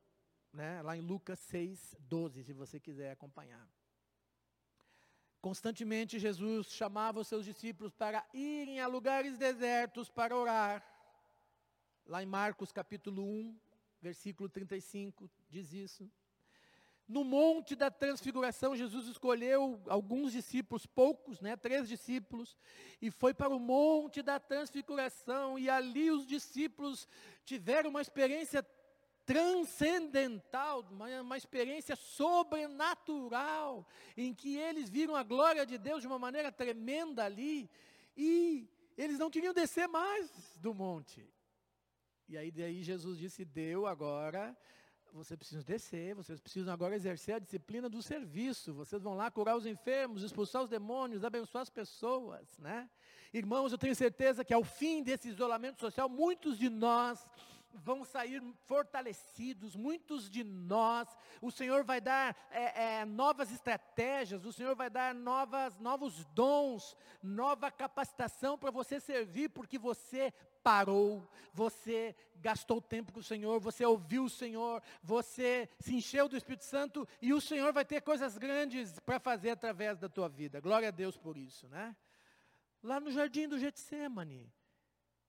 né, 0.53 0.83
lá 0.83 0.96
em 0.96 1.01
Lucas 1.01 1.38
6, 1.40 1.96
12, 2.01 2.44
se 2.44 2.53
você 2.53 2.79
quiser 2.79 3.12
acompanhar. 3.12 3.66
Constantemente 5.40 6.18
Jesus 6.18 6.68
chamava 6.68 7.20
os 7.20 7.27
seus 7.27 7.44
discípulos 7.44 7.92
para 7.92 8.25
irem 8.33 8.81
a 8.81 8.87
lugares 8.87 9.37
desertos 9.37 10.09
para 10.09 10.37
orar. 10.37 10.87
Lá 12.07 12.22
em 12.22 12.27
Marcos 12.27 12.70
capítulo 12.70 13.25
1, 13.25 13.59
versículo 14.01 14.48
35, 14.48 15.29
diz 15.48 15.72
isso. 15.72 16.11
No 17.08 17.24
monte 17.24 17.74
da 17.74 17.90
transfiguração, 17.90 18.76
Jesus 18.76 19.06
escolheu 19.08 19.82
alguns 19.86 20.32
discípulos, 20.32 20.86
poucos, 20.86 21.40
né, 21.40 21.56
três 21.56 21.88
discípulos, 21.88 22.56
e 23.00 23.10
foi 23.10 23.34
para 23.34 23.54
o 23.54 23.58
monte 23.58 24.22
da 24.22 24.38
transfiguração, 24.38 25.58
e 25.58 25.68
ali 25.68 26.10
os 26.10 26.26
discípulos 26.26 27.08
tiveram 27.44 27.90
uma 27.90 28.00
experiência 28.00 28.64
transcendental, 29.24 30.86
uma, 30.90 31.20
uma 31.20 31.36
experiência 31.36 31.96
sobrenatural, 31.96 33.86
em 34.16 34.34
que 34.34 34.56
eles 34.56 34.88
viram 34.88 35.14
a 35.14 35.22
glória 35.22 35.66
de 35.66 35.78
Deus 35.78 36.00
de 36.00 36.06
uma 36.06 36.18
maneira 36.18 36.50
tremenda 36.50 37.24
ali, 37.24 37.70
e 38.16 38.68
eles 38.96 39.18
não 39.18 39.30
queriam 39.30 39.54
descer 39.54 39.88
mais 39.88 40.30
do 40.58 40.74
monte. 40.74 41.26
E 42.28 42.36
aí 42.36 42.50
daí 42.50 42.82
Jesus 42.82 43.18
disse: 43.18 43.44
"Deu 43.44 43.86
agora, 43.86 44.56
vocês 45.12 45.37
precisam 45.37 45.62
descer, 45.62 46.14
vocês 46.14 46.40
precisam 46.40 46.72
agora 46.72 46.94
exercer 46.94 47.35
a 47.35 47.38
disciplina 47.38 47.88
do 47.88 48.03
serviço. 48.03 48.72
Vocês 48.72 49.03
vão 49.03 49.14
lá 49.14 49.31
curar 49.31 49.57
os 49.57 49.66
enfermos, 49.66 50.22
expulsar 50.22 50.62
os 50.62 50.68
demônios, 50.68 51.25
abençoar 51.25 51.62
as 51.62 51.70
pessoas, 51.70 52.59
né? 52.59 52.88
Irmãos, 53.33 53.72
eu 53.72 53.79
tenho 53.79 53.94
certeza 53.94 54.44
que 54.44 54.55
ao 54.55 54.64
fim 54.64 55.03
desse 55.03 55.29
isolamento 55.29 55.81
social, 55.81 56.09
muitos 56.09 56.59
de 56.59 56.68
nós 56.68 57.27
vão 57.75 58.05
sair 58.05 58.42
fortalecidos, 58.66 59.75
muitos 59.75 60.29
de 60.29 60.44
nós, 60.44 61.09
o 61.40 61.51
Senhor 61.51 61.85
vai 61.85 62.01
dar 62.01 62.37
é, 62.51 63.01
é, 63.01 63.05
novas 63.05 63.51
estratégias, 63.51 64.44
o 64.44 64.53
Senhor 64.53 64.75
vai 64.75 64.90
dar 64.90 65.14
novas, 65.14 65.79
novos 65.79 66.25
dons, 66.27 66.96
nova 67.22 67.70
capacitação 67.70 68.59
para 68.59 68.70
você 68.70 69.01
servir, 69.01 69.48
porque 69.48 69.79
você 69.79 70.33
parou, 70.62 71.27
você 71.53 72.14
gastou 72.37 72.81
tempo 72.81 73.12
com 73.12 73.20
o 73.20 73.22
Senhor, 73.22 73.61
você 73.61 73.85
ouviu 73.85 74.25
o 74.25 74.31
Senhor, 74.31 74.83
você 75.03 75.68
se 75.79 75.94
encheu 75.94 76.29
do 76.29 76.37
Espírito 76.37 76.64
Santo 76.64 77.07
e 77.20 77.33
o 77.33 77.40
Senhor 77.40 77.72
vai 77.72 77.85
ter 77.85 78.01
coisas 78.01 78.37
grandes 78.38 78.98
para 79.01 79.20
fazer 79.20 79.51
através 79.51 79.98
da 79.98 80.09
tua 80.09 80.29
vida. 80.29 80.61
Glória 80.61 80.88
a 80.88 80.92
Deus 80.92 81.16
por 81.16 81.37
isso, 81.37 81.68
né? 81.68 81.96
Lá 82.83 82.98
no 82.98 83.11
jardim 83.11 83.46
do 83.48 83.59
Getsemane, 83.59 84.53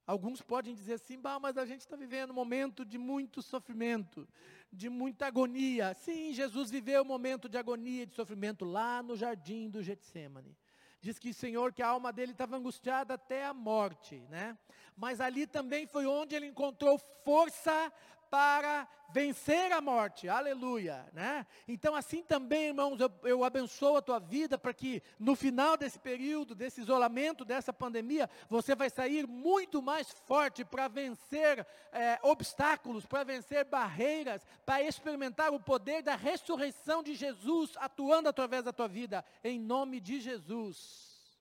Alguns 0.05 0.41
podem 0.41 0.75
dizer 0.75 0.95
assim, 0.95 1.17
bah, 1.17 1.39
mas 1.39 1.57
a 1.57 1.65
gente 1.65 1.79
está 1.79 1.95
vivendo 1.95 2.31
um 2.31 2.33
momento 2.33 2.83
de 2.83 2.97
muito 2.97 3.41
sofrimento, 3.41 4.27
de 4.71 4.89
muita 4.89 5.27
agonia. 5.27 5.93
Sim, 5.93 6.33
Jesus 6.33 6.69
viveu 6.69 7.03
um 7.03 7.05
momento 7.05 7.47
de 7.47 7.57
agonia 7.57 8.05
de 8.05 8.13
sofrimento 8.13 8.65
lá 8.65 9.01
no 9.01 9.15
jardim 9.15 9.69
do 9.69 9.81
Getsemane. 9.81 10.57
Diz 11.03 11.19
que 11.19 11.31
o 11.31 11.33
Senhor, 11.33 11.73
que 11.73 11.83
a 11.83 11.89
alma 11.89 12.13
dele 12.13 12.31
estava 12.31 12.55
angustiada 12.55 13.15
até 13.15 13.43
a 13.45 13.53
morte, 13.53 14.25
né? 14.29 14.57
Mas 14.95 15.19
ali 15.19 15.45
também 15.45 15.85
foi 15.85 16.05
onde 16.05 16.33
ele 16.33 16.45
encontrou 16.45 16.97
força 17.25 17.91
para 18.33 18.87
vencer 19.09 19.71
a 19.71 19.79
morte, 19.79 20.27
aleluia, 20.27 21.07
né? 21.13 21.45
Então 21.67 21.93
assim 21.93 22.23
também, 22.23 22.69
irmãos, 22.69 22.99
eu, 22.99 23.11
eu 23.21 23.43
abençoo 23.43 23.95
a 23.95 24.01
tua 24.01 24.17
vida 24.17 24.57
para 24.57 24.73
que 24.73 25.03
no 25.19 25.35
final 25.35 25.77
desse 25.77 25.99
período, 25.99 26.55
desse 26.55 26.81
isolamento, 26.81 27.45
dessa 27.45 27.71
pandemia, 27.71 28.27
você 28.49 28.73
vai 28.73 28.89
sair 28.89 29.27
muito 29.27 29.83
mais 29.83 30.09
forte 30.25 30.65
para 30.65 30.87
vencer 30.87 31.63
é, 31.91 32.17
obstáculos, 32.23 33.05
para 33.05 33.23
vencer 33.23 33.65
barreiras, 33.65 34.43
para 34.65 34.81
experimentar 34.81 35.53
o 35.53 35.59
poder 35.59 36.01
da 36.01 36.15
ressurreição 36.15 37.03
de 37.03 37.13
Jesus 37.13 37.73
atuando 37.77 38.29
através 38.29 38.63
da 38.63 38.73
tua 38.73 38.87
vida, 38.87 39.23
em 39.43 39.59
nome 39.59 39.99
de 39.99 40.19
Jesus. 40.19 41.37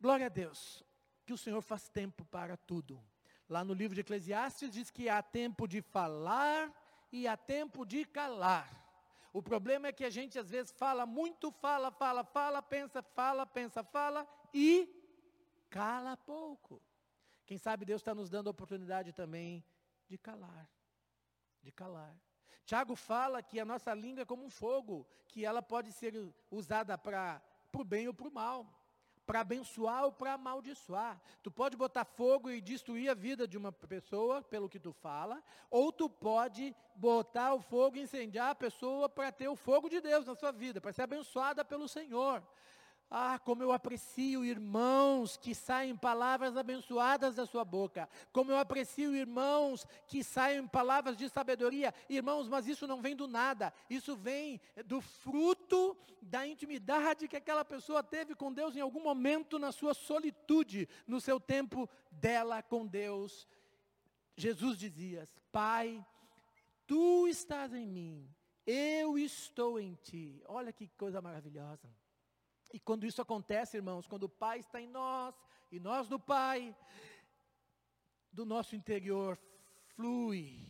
Glória 0.00 0.24
a 0.24 0.30
Deus, 0.30 0.82
que 1.26 1.34
o 1.34 1.38
Senhor 1.38 1.60
faz 1.60 1.90
tempo 1.90 2.24
para 2.24 2.56
tudo. 2.56 2.98
Lá 3.48 3.62
no 3.64 3.72
livro 3.72 3.94
de 3.94 4.00
Eclesiastes 4.00 4.70
diz 4.70 4.90
que 4.90 5.08
há 5.08 5.22
tempo 5.22 5.68
de 5.68 5.80
falar 5.80 6.72
e 7.12 7.28
há 7.28 7.36
tempo 7.36 7.86
de 7.86 8.04
calar. 8.04 8.68
O 9.32 9.42
problema 9.42 9.88
é 9.88 9.92
que 9.92 10.04
a 10.04 10.10
gente 10.10 10.38
às 10.38 10.50
vezes 10.50 10.72
fala 10.72 11.06
muito, 11.06 11.50
fala, 11.50 11.90
fala, 11.90 12.24
fala, 12.24 12.60
pensa, 12.60 13.02
fala, 13.02 13.46
pensa, 13.46 13.84
fala 13.84 14.26
e 14.52 14.88
cala 15.70 16.16
pouco. 16.16 16.82
Quem 17.44 17.58
sabe 17.58 17.84
Deus 17.84 18.00
está 18.00 18.14
nos 18.14 18.28
dando 18.28 18.48
a 18.48 18.50
oportunidade 18.50 19.12
também 19.12 19.64
de 20.08 20.18
calar, 20.18 20.68
de 21.62 21.70
calar. 21.70 22.18
Tiago 22.64 22.96
fala 22.96 23.42
que 23.42 23.60
a 23.60 23.64
nossa 23.64 23.94
língua 23.94 24.22
é 24.22 24.26
como 24.26 24.44
um 24.44 24.50
fogo, 24.50 25.06
que 25.28 25.44
ela 25.44 25.62
pode 25.62 25.92
ser 25.92 26.12
usada 26.50 26.98
para 26.98 27.40
o 27.72 27.84
bem 27.84 28.08
ou 28.08 28.14
para 28.14 28.26
o 28.26 28.32
mal 28.32 28.75
para 29.26 29.40
abençoar 29.40 30.04
ou 30.04 30.12
para 30.12 30.34
amaldiçoar. 30.34 31.20
Tu 31.42 31.50
pode 31.50 31.76
botar 31.76 32.04
fogo 32.04 32.48
e 32.48 32.60
destruir 32.60 33.10
a 33.10 33.14
vida 33.14 33.46
de 33.46 33.58
uma 33.58 33.72
pessoa 33.72 34.40
pelo 34.42 34.68
que 34.68 34.78
tu 34.78 34.92
fala, 34.92 35.42
ou 35.70 35.92
tu 35.92 36.08
pode 36.08 36.74
botar 36.94 37.52
o 37.52 37.60
fogo 37.60 37.96
e 37.96 38.02
incendiar 38.02 38.50
a 38.50 38.54
pessoa 38.54 39.08
para 39.08 39.32
ter 39.32 39.48
o 39.48 39.56
fogo 39.56 39.88
de 39.88 40.00
Deus 40.00 40.24
na 40.24 40.34
sua 40.34 40.52
vida, 40.52 40.80
para 40.80 40.92
ser 40.92 41.02
abençoada 41.02 41.64
pelo 41.64 41.88
Senhor. 41.88 42.42
Ah, 43.08 43.38
como 43.38 43.62
eu 43.62 43.70
aprecio 43.70 44.44
irmãos 44.44 45.36
que 45.36 45.54
saem 45.54 45.96
palavras 45.96 46.56
abençoadas 46.56 47.36
da 47.36 47.46
sua 47.46 47.64
boca. 47.64 48.08
Como 48.32 48.50
eu 48.50 48.58
aprecio 48.58 49.14
irmãos 49.14 49.86
que 50.08 50.24
saem 50.24 50.66
palavras 50.66 51.16
de 51.16 51.28
sabedoria. 51.28 51.94
Irmãos, 52.08 52.48
mas 52.48 52.66
isso 52.66 52.86
não 52.86 53.00
vem 53.00 53.14
do 53.14 53.28
nada. 53.28 53.72
Isso 53.88 54.16
vem 54.16 54.60
do 54.84 55.00
fruto 55.00 55.96
da 56.20 56.44
intimidade 56.46 57.28
que 57.28 57.36
aquela 57.36 57.64
pessoa 57.64 58.02
teve 58.02 58.34
com 58.34 58.52
Deus 58.52 58.74
em 58.74 58.80
algum 58.80 59.00
momento 59.00 59.56
na 59.58 59.70
sua 59.70 59.94
solitude, 59.94 60.88
no 61.06 61.20
seu 61.20 61.38
tempo 61.38 61.88
dela 62.10 62.60
com 62.60 62.84
Deus. 62.84 63.46
Jesus 64.36 64.76
dizia: 64.78 65.28
Pai, 65.52 66.04
tu 66.88 67.28
estás 67.28 67.72
em 67.72 67.86
mim, 67.86 68.28
eu 68.66 69.16
estou 69.16 69.78
em 69.78 69.94
ti. 69.94 70.42
Olha 70.48 70.72
que 70.72 70.88
coisa 70.88 71.22
maravilhosa. 71.22 71.88
E 72.72 72.80
quando 72.80 73.06
isso 73.06 73.22
acontece, 73.22 73.76
irmãos, 73.76 74.06
quando 74.06 74.24
o 74.24 74.28
Pai 74.28 74.60
está 74.60 74.80
em 74.80 74.88
nós 74.88 75.34
e 75.70 75.78
nós 75.78 76.08
no 76.08 76.18
Pai, 76.18 76.76
do 78.32 78.44
nosso 78.44 78.76
interior 78.76 79.38
flui 79.94 80.60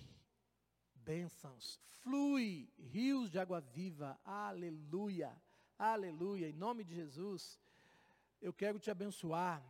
bênçãos, 0.95 1.81
flui 2.03 2.69
rios 2.79 3.31
de 3.31 3.39
água 3.39 3.61
viva, 3.61 4.19
aleluia, 4.25 5.33
aleluia, 5.79 6.49
em 6.49 6.53
nome 6.53 6.85
de 6.85 6.95
Jesus, 6.95 7.61
eu 8.41 8.53
quero 8.53 8.79
te 8.79 8.91
abençoar, 8.91 9.63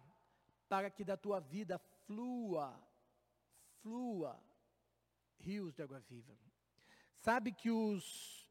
para 0.68 0.90
que 0.90 1.04
da 1.04 1.16
tua 1.16 1.40
vida 1.40 1.78
flua, 2.06 2.78
flua 3.80 4.42
rios 5.38 5.72
de 5.74 5.82
água 5.82 6.00
viva. 6.00 6.36
Sabe 7.18 7.52
que 7.52 7.70
os, 7.70 8.48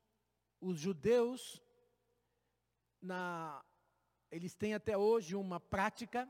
os 0.61 0.79
judeus 0.79 1.61
na, 3.05 3.63
eles 4.31 4.55
têm 4.55 4.73
até 4.73 4.97
hoje 4.97 5.35
uma 5.35 5.59
prática 5.59 6.27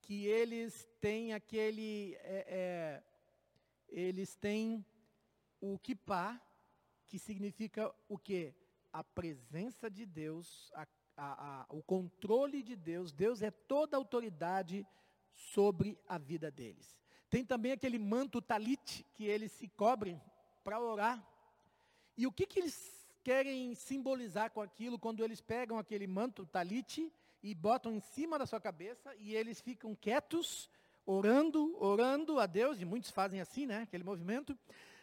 que 0.00 0.26
eles 0.26 0.88
têm 1.00 1.32
aquele, 1.32 2.14
é, 2.20 2.46
é, 2.48 3.02
eles 3.88 4.36
têm 4.36 4.84
o 5.60 5.78
kippah, 5.78 6.40
que 7.06 7.18
significa 7.18 7.92
o 8.08 8.18
quê? 8.18 8.54
A 8.92 9.02
presença 9.02 9.90
de 9.90 10.06
Deus, 10.06 10.70
a, 10.74 10.86
a, 11.16 11.62
a, 11.62 11.66
o 11.70 11.82
controle 11.82 12.62
de 12.62 12.76
Deus, 12.76 13.12
Deus 13.12 13.42
é 13.42 13.50
toda 13.50 13.96
a 13.96 13.98
autoridade 13.98 14.86
sobre 15.34 15.98
a 16.06 16.18
vida 16.18 16.50
deles. 16.50 16.96
Tem 17.28 17.44
também 17.44 17.72
aquele 17.72 17.98
manto 17.98 18.40
talit 18.40 19.04
que 19.14 19.24
eles 19.24 19.50
se 19.52 19.66
cobrem 19.68 20.20
para 20.62 20.80
orar. 20.80 21.26
E 22.16 22.26
o 22.26 22.32
que, 22.32 22.46
que 22.46 22.60
eles 22.60 23.03
querem 23.24 23.74
simbolizar 23.74 24.50
com 24.50 24.60
aquilo 24.60 24.98
quando 24.98 25.24
eles 25.24 25.40
pegam 25.40 25.78
aquele 25.78 26.06
manto 26.06 26.44
talite 26.44 27.10
e 27.42 27.54
botam 27.54 27.90
em 27.90 28.00
cima 28.00 28.38
da 28.38 28.44
sua 28.44 28.60
cabeça 28.60 29.14
e 29.16 29.34
eles 29.34 29.62
ficam 29.62 29.94
quietos, 29.94 30.68
orando, 31.06 31.74
orando 31.82 32.38
a 32.38 32.44
Deus, 32.44 32.82
e 32.82 32.84
muitos 32.84 33.10
fazem 33.10 33.40
assim, 33.40 33.64
né, 33.64 33.82
aquele 33.82 34.04
movimento, 34.04 34.56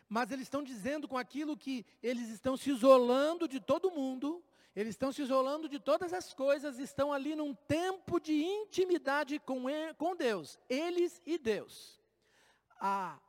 mas 0.07 0.29
eles 0.31 0.43
estão 0.43 0.61
dizendo 0.61 1.07
com 1.07 1.17
aquilo 1.17 1.57
que 1.57 1.83
eles 2.01 2.29
estão 2.29 2.55
se 2.55 2.69
isolando 2.69 3.47
de 3.47 3.59
todo 3.59 3.89
mundo, 3.89 4.43
eles 4.75 4.91
estão 4.91 5.11
se 5.11 5.23
isolando 5.23 5.67
de 5.67 5.79
todas 5.79 6.13
as 6.13 6.31
coisas, 6.31 6.77
estão 6.77 7.11
ali 7.11 7.35
num 7.35 7.55
tempo 7.55 8.19
de 8.19 8.33
intimidade 8.33 9.39
com, 9.39 9.67
ele, 9.67 9.95
com 9.95 10.15
Deus, 10.15 10.59
eles 10.69 11.19
e 11.25 11.39
Deus. 11.39 11.99
Ah, 12.79 13.19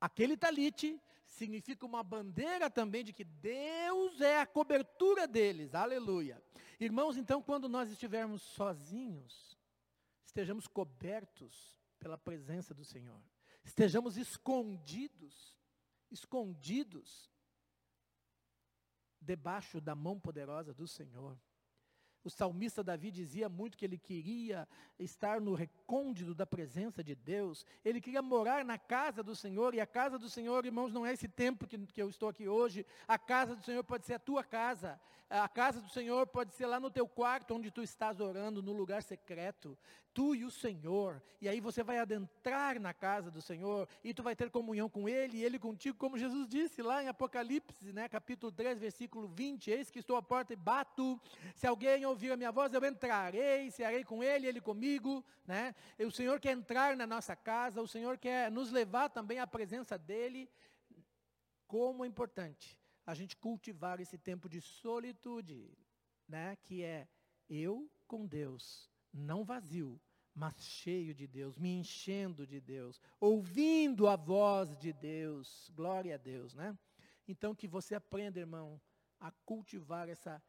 aquele 0.00 0.36
talite 0.36 1.00
significa 1.38 1.86
uma 1.86 2.02
bandeira 2.02 2.68
também 2.68 3.04
de 3.04 3.12
que 3.12 3.24
Deus 3.24 4.20
é 4.20 4.40
a 4.40 4.46
cobertura 4.46 5.26
deles, 5.26 5.74
aleluia. 5.74 6.42
Irmãos, 6.80 7.16
então, 7.16 7.42
quando 7.42 7.68
nós 7.68 7.90
estivermos 7.90 8.42
sozinhos, 8.42 9.56
estejamos 10.24 10.66
cobertos 10.66 11.78
pela 11.98 12.18
presença 12.18 12.74
do 12.74 12.84
Senhor, 12.84 13.20
estejamos 13.64 14.16
escondidos, 14.16 15.56
escondidos 16.10 17.30
debaixo 19.20 19.80
da 19.80 19.94
mão 19.94 20.18
poderosa 20.18 20.74
do 20.74 20.86
Senhor. 20.86 21.38
O 22.28 22.30
salmista 22.30 22.84
Davi 22.84 23.10
dizia 23.10 23.48
muito 23.48 23.78
que 23.78 23.86
ele 23.86 23.96
queria 23.96 24.68
estar 24.98 25.40
no 25.40 25.54
recôndito 25.54 26.34
da 26.34 26.44
presença 26.44 27.02
de 27.02 27.14
Deus, 27.14 27.64
ele 27.82 28.02
queria 28.02 28.20
morar 28.20 28.66
na 28.66 28.76
casa 28.76 29.22
do 29.22 29.34
Senhor, 29.34 29.74
e 29.74 29.80
a 29.80 29.86
casa 29.86 30.18
do 30.18 30.28
Senhor, 30.28 30.66
irmãos, 30.66 30.92
não 30.92 31.06
é 31.06 31.14
esse 31.14 31.26
tempo 31.26 31.66
que, 31.66 31.78
que 31.86 32.02
eu 32.02 32.10
estou 32.10 32.28
aqui 32.28 32.46
hoje, 32.46 32.84
a 33.06 33.16
casa 33.16 33.56
do 33.56 33.64
Senhor 33.64 33.82
pode 33.82 34.04
ser 34.04 34.12
a 34.14 34.18
tua 34.18 34.44
casa, 34.44 35.00
a 35.30 35.48
casa 35.48 35.80
do 35.80 35.88
Senhor 35.88 36.26
pode 36.26 36.52
ser 36.52 36.66
lá 36.66 36.78
no 36.78 36.90
teu 36.90 37.08
quarto, 37.08 37.54
onde 37.54 37.70
tu 37.70 37.82
estás 37.82 38.20
orando, 38.20 38.62
no 38.62 38.72
lugar 38.72 39.02
secreto, 39.02 39.78
tu 40.12 40.34
e 40.34 40.44
o 40.44 40.50
Senhor, 40.50 41.22
e 41.40 41.48
aí 41.48 41.60
você 41.60 41.82
vai 41.82 41.98
adentrar 41.98 42.80
na 42.80 42.92
casa 42.92 43.30
do 43.30 43.40
Senhor, 43.40 43.88
e 44.02 44.12
tu 44.12 44.20
vai 44.20 44.34
ter 44.34 44.50
comunhão 44.50 44.88
com 44.88 45.08
Ele, 45.08 45.38
e 45.38 45.44
Ele 45.44 45.58
contigo, 45.58 45.96
como 45.96 46.18
Jesus 46.18 46.48
disse 46.48 46.82
lá 46.82 47.02
em 47.02 47.08
Apocalipse, 47.08 47.92
né, 47.92 48.08
capítulo 48.08 48.50
3, 48.50 48.80
versículo 48.80 49.28
20, 49.28 49.70
eis 49.70 49.90
que 49.90 50.00
estou 50.00 50.16
à 50.16 50.22
porta 50.22 50.52
e 50.52 50.56
bato, 50.56 51.20
se 51.54 51.66
alguém 51.66 52.04
ouvir 52.04 52.17
ouvir 52.18 52.32
a 52.32 52.36
minha 52.36 52.50
voz, 52.50 52.74
eu 52.74 52.84
entrarei, 52.84 53.70
cearei 53.70 54.02
com 54.02 54.24
ele, 54.24 54.48
ele 54.48 54.60
comigo, 54.60 55.24
né? 55.46 55.72
E 55.96 56.04
o 56.04 56.10
Senhor 56.10 56.40
quer 56.40 56.50
entrar 56.50 56.96
na 56.96 57.06
nossa 57.06 57.36
casa, 57.36 57.80
o 57.80 57.86
Senhor 57.86 58.18
quer 58.18 58.50
nos 58.50 58.72
levar 58.72 59.08
também 59.08 59.38
à 59.38 59.46
presença 59.46 59.96
dele. 59.96 60.50
Como 61.68 62.04
é 62.04 62.08
importante 62.08 62.76
a 63.06 63.14
gente 63.14 63.36
cultivar 63.36 64.00
esse 64.00 64.18
tempo 64.18 64.48
de 64.48 64.60
solitude, 64.60 65.78
né? 66.26 66.56
Que 66.64 66.82
é 66.82 67.06
eu 67.48 67.88
com 68.08 68.26
Deus, 68.26 68.90
não 69.12 69.44
vazio, 69.44 70.00
mas 70.34 70.56
cheio 70.60 71.14
de 71.14 71.28
Deus, 71.28 71.56
me 71.56 71.70
enchendo 71.70 72.44
de 72.44 72.60
Deus, 72.60 73.00
ouvindo 73.20 74.08
a 74.08 74.16
voz 74.16 74.76
de 74.76 74.92
Deus. 74.92 75.70
Glória 75.72 76.16
a 76.16 76.18
Deus, 76.18 76.52
né? 76.52 76.76
Então 77.28 77.54
que 77.54 77.68
você 77.68 77.94
aprenda, 77.94 78.40
irmão, 78.40 78.80
a 79.20 79.30
cultivar 79.30 80.08
essa 80.08 80.42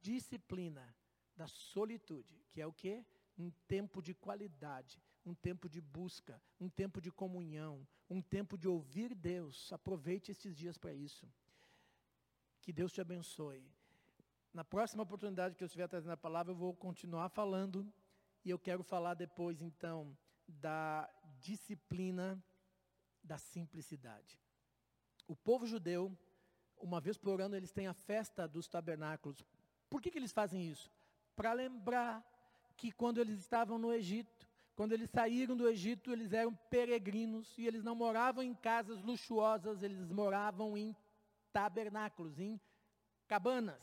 disciplina 0.00 0.95
da 1.36 1.46
solitude, 1.46 2.34
que 2.50 2.60
é 2.60 2.66
o 2.66 2.72
quê? 2.72 3.04
Um 3.38 3.50
tempo 3.68 4.00
de 4.00 4.14
qualidade, 4.14 5.00
um 5.24 5.34
tempo 5.34 5.68
de 5.68 5.80
busca, 5.80 6.40
um 6.58 6.68
tempo 6.68 7.00
de 7.00 7.10
comunhão, 7.10 7.86
um 8.08 8.22
tempo 8.22 8.56
de 8.56 8.66
ouvir 8.66 9.14
Deus. 9.14 9.72
Aproveite 9.72 10.30
esses 10.30 10.56
dias 10.56 10.78
para 10.78 10.94
isso. 10.94 11.28
Que 12.62 12.72
Deus 12.72 12.92
te 12.92 13.00
abençoe. 13.00 13.70
Na 14.52 14.64
próxima 14.64 15.02
oportunidade 15.02 15.54
que 15.54 15.62
eu 15.62 15.66
estiver 15.66 15.86
trazendo 15.86 16.12
a 16.12 16.16
palavra, 16.16 16.52
eu 16.52 16.56
vou 16.56 16.74
continuar 16.74 17.28
falando 17.28 17.92
e 18.42 18.48
eu 18.48 18.58
quero 18.58 18.82
falar 18.82 19.14
depois 19.14 19.60
então 19.60 20.16
da 20.48 21.10
disciplina 21.38 22.42
da 23.22 23.36
simplicidade. 23.36 24.40
O 25.26 25.34
povo 25.36 25.66
judeu, 25.66 26.16
uma 26.78 27.00
vez 27.00 27.18
por 27.18 27.40
ano, 27.40 27.56
eles 27.56 27.72
têm 27.72 27.86
a 27.86 27.92
festa 27.92 28.46
dos 28.46 28.68
tabernáculos. 28.68 29.44
Por 29.90 30.00
que, 30.00 30.10
que 30.10 30.18
eles 30.18 30.32
fazem 30.32 30.68
isso? 30.68 30.90
Para 31.36 31.52
lembrar 31.52 32.24
que 32.76 32.90
quando 32.90 33.20
eles 33.20 33.38
estavam 33.38 33.78
no 33.78 33.92
Egito, 33.92 34.48
quando 34.74 34.92
eles 34.92 35.10
saíram 35.10 35.56
do 35.56 35.68
Egito, 35.68 36.10
eles 36.12 36.32
eram 36.32 36.54
peregrinos 36.68 37.56
e 37.56 37.66
eles 37.66 37.84
não 37.84 37.94
moravam 37.94 38.42
em 38.42 38.54
casas 38.54 39.02
luxuosas, 39.02 39.82
eles 39.82 40.10
moravam 40.10 40.76
em 40.76 40.94
tabernáculos, 41.52 42.38
em 42.38 42.60
cabanas. 43.28 43.82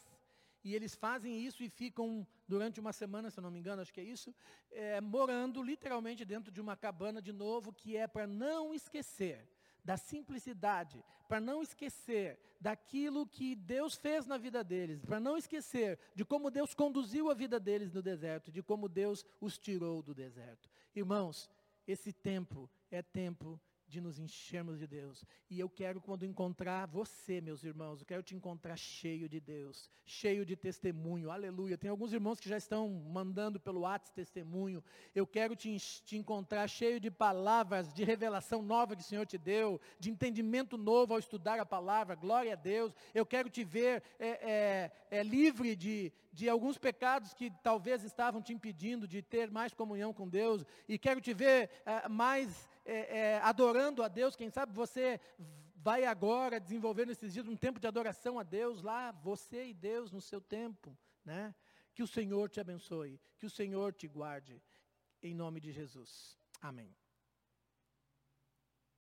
E 0.63 0.73
eles 0.75 0.95
fazem 0.95 1.39
isso 1.39 1.63
e 1.63 1.69
ficam 1.69 2.25
durante 2.47 2.79
uma 2.79 2.93
semana, 2.93 3.29
se 3.29 3.39
eu 3.39 3.41
não 3.41 3.51
me 3.51 3.59
engano, 3.59 3.81
acho 3.81 3.93
que 3.93 3.99
é 3.99 4.03
isso, 4.03 4.33
é, 4.71 5.01
morando 5.01 5.61
literalmente 5.61 6.23
dentro 6.23 6.51
de 6.51 6.61
uma 6.61 6.75
cabana 6.75 7.21
de 7.21 7.33
novo, 7.33 7.73
que 7.73 7.97
é 7.97 8.07
para 8.07 8.27
não 8.27 8.73
esquecer 8.73 9.47
da 9.83 9.97
simplicidade, 9.97 11.03
para 11.27 11.39
não 11.39 11.61
esquecer 11.61 12.39
daquilo 12.59 13.27
que 13.27 13.55
Deus 13.55 13.95
fez 13.95 14.25
na 14.25 14.37
vida 14.37 14.63
deles, 14.63 15.03
para 15.03 15.19
não 15.19 15.37
esquecer 15.37 15.99
de 16.15 16.23
como 16.23 16.49
Deus 16.49 16.73
conduziu 16.73 17.29
a 17.29 17.33
vida 17.33 17.59
deles 17.59 17.91
no 17.91 18.01
deserto, 18.01 18.51
de 18.51 18.63
como 18.63 18.87
Deus 18.87 19.25
os 19.41 19.57
tirou 19.57 20.01
do 20.01 20.13
deserto. 20.13 20.69
Irmãos, 20.95 21.49
esse 21.85 22.13
tempo 22.13 22.69
é 22.89 23.01
tempo 23.01 23.59
de 23.93 24.01
nos 24.01 24.17
enchermos 24.17 24.79
de 24.79 24.87
Deus. 24.87 25.23
E 25.49 25.59
eu 25.59 25.69
quero, 25.69 26.01
quando 26.01 26.25
encontrar 26.25 26.87
você, 26.87 27.39
meus 27.39 27.63
irmãos, 27.63 27.99
eu 27.99 28.05
quero 28.05 28.23
te 28.23 28.35
encontrar 28.35 28.75
cheio 28.75 29.29
de 29.29 29.39
Deus, 29.39 29.87
cheio 30.03 30.43
de 30.43 30.55
testemunho, 30.55 31.29
aleluia. 31.29 31.77
Tem 31.77 31.91
alguns 31.91 32.11
irmãos 32.11 32.39
que 32.39 32.49
já 32.49 32.57
estão 32.57 32.89
mandando 32.89 33.59
pelo 33.59 33.81
WhatsApp 33.81 34.15
testemunho. 34.15 34.83
Eu 35.13 35.27
quero 35.27 35.55
te, 35.55 35.77
te 36.03 36.17
encontrar 36.17 36.67
cheio 36.67 36.99
de 36.99 37.11
palavras, 37.11 37.93
de 37.93 38.03
revelação 38.03 38.63
nova 38.63 38.95
que 38.95 39.03
o 39.03 39.05
Senhor 39.05 39.27
te 39.27 39.37
deu, 39.37 39.79
de 39.99 40.09
entendimento 40.09 40.75
novo 40.75 41.13
ao 41.13 41.19
estudar 41.19 41.59
a 41.59 41.65
palavra, 41.65 42.15
glória 42.15 42.53
a 42.53 42.55
Deus. 42.55 42.95
Eu 43.13 43.27
quero 43.27 43.47
te 43.47 43.63
ver 43.63 44.01
é, 44.17 44.27
é, 44.27 44.91
é, 45.11 45.23
livre 45.23 45.75
de, 45.75 46.11
de 46.33 46.49
alguns 46.49 46.77
pecados 46.77 47.33
que 47.33 47.51
talvez 47.61 48.03
estavam 48.03 48.41
te 48.41 48.51
impedindo 48.51 49.07
de 49.07 49.21
ter 49.21 49.51
mais 49.51 49.73
comunhão 49.73 50.11
com 50.11 50.27
Deus, 50.27 50.65
e 50.87 50.97
quero 50.97 51.21
te 51.21 51.33
ver 51.33 51.69
é, 51.85 52.09
mais 52.09 52.67
é, 52.83 53.37
adorando 53.43 54.01
a 54.01 54.07
Deus, 54.07 54.35
quem 54.35 54.49
sabe 54.49 54.73
você 54.73 55.19
vai 55.75 56.05
agora 56.05 56.59
desenvolver 56.59 57.05
nesses 57.05 57.33
dias 57.33 57.47
um 57.47 57.57
tempo 57.57 57.79
de 57.79 57.87
adoração 57.87 58.39
a 58.39 58.43
Deus 58.43 58.81
lá, 58.81 59.11
você 59.11 59.67
e 59.67 59.73
Deus 59.73 60.11
no 60.11 60.21
seu 60.21 60.41
tempo, 60.41 60.97
né? 61.23 61.53
Que 61.93 62.01
o 62.01 62.07
Senhor 62.07 62.49
te 62.49 62.59
abençoe, 62.59 63.19
que 63.37 63.45
o 63.45 63.49
Senhor 63.49 63.93
te 63.93 64.07
guarde, 64.07 64.61
em 65.21 65.35
nome 65.35 65.59
de 65.59 65.71
Jesus. 65.71 66.39
Amém. 66.61 66.95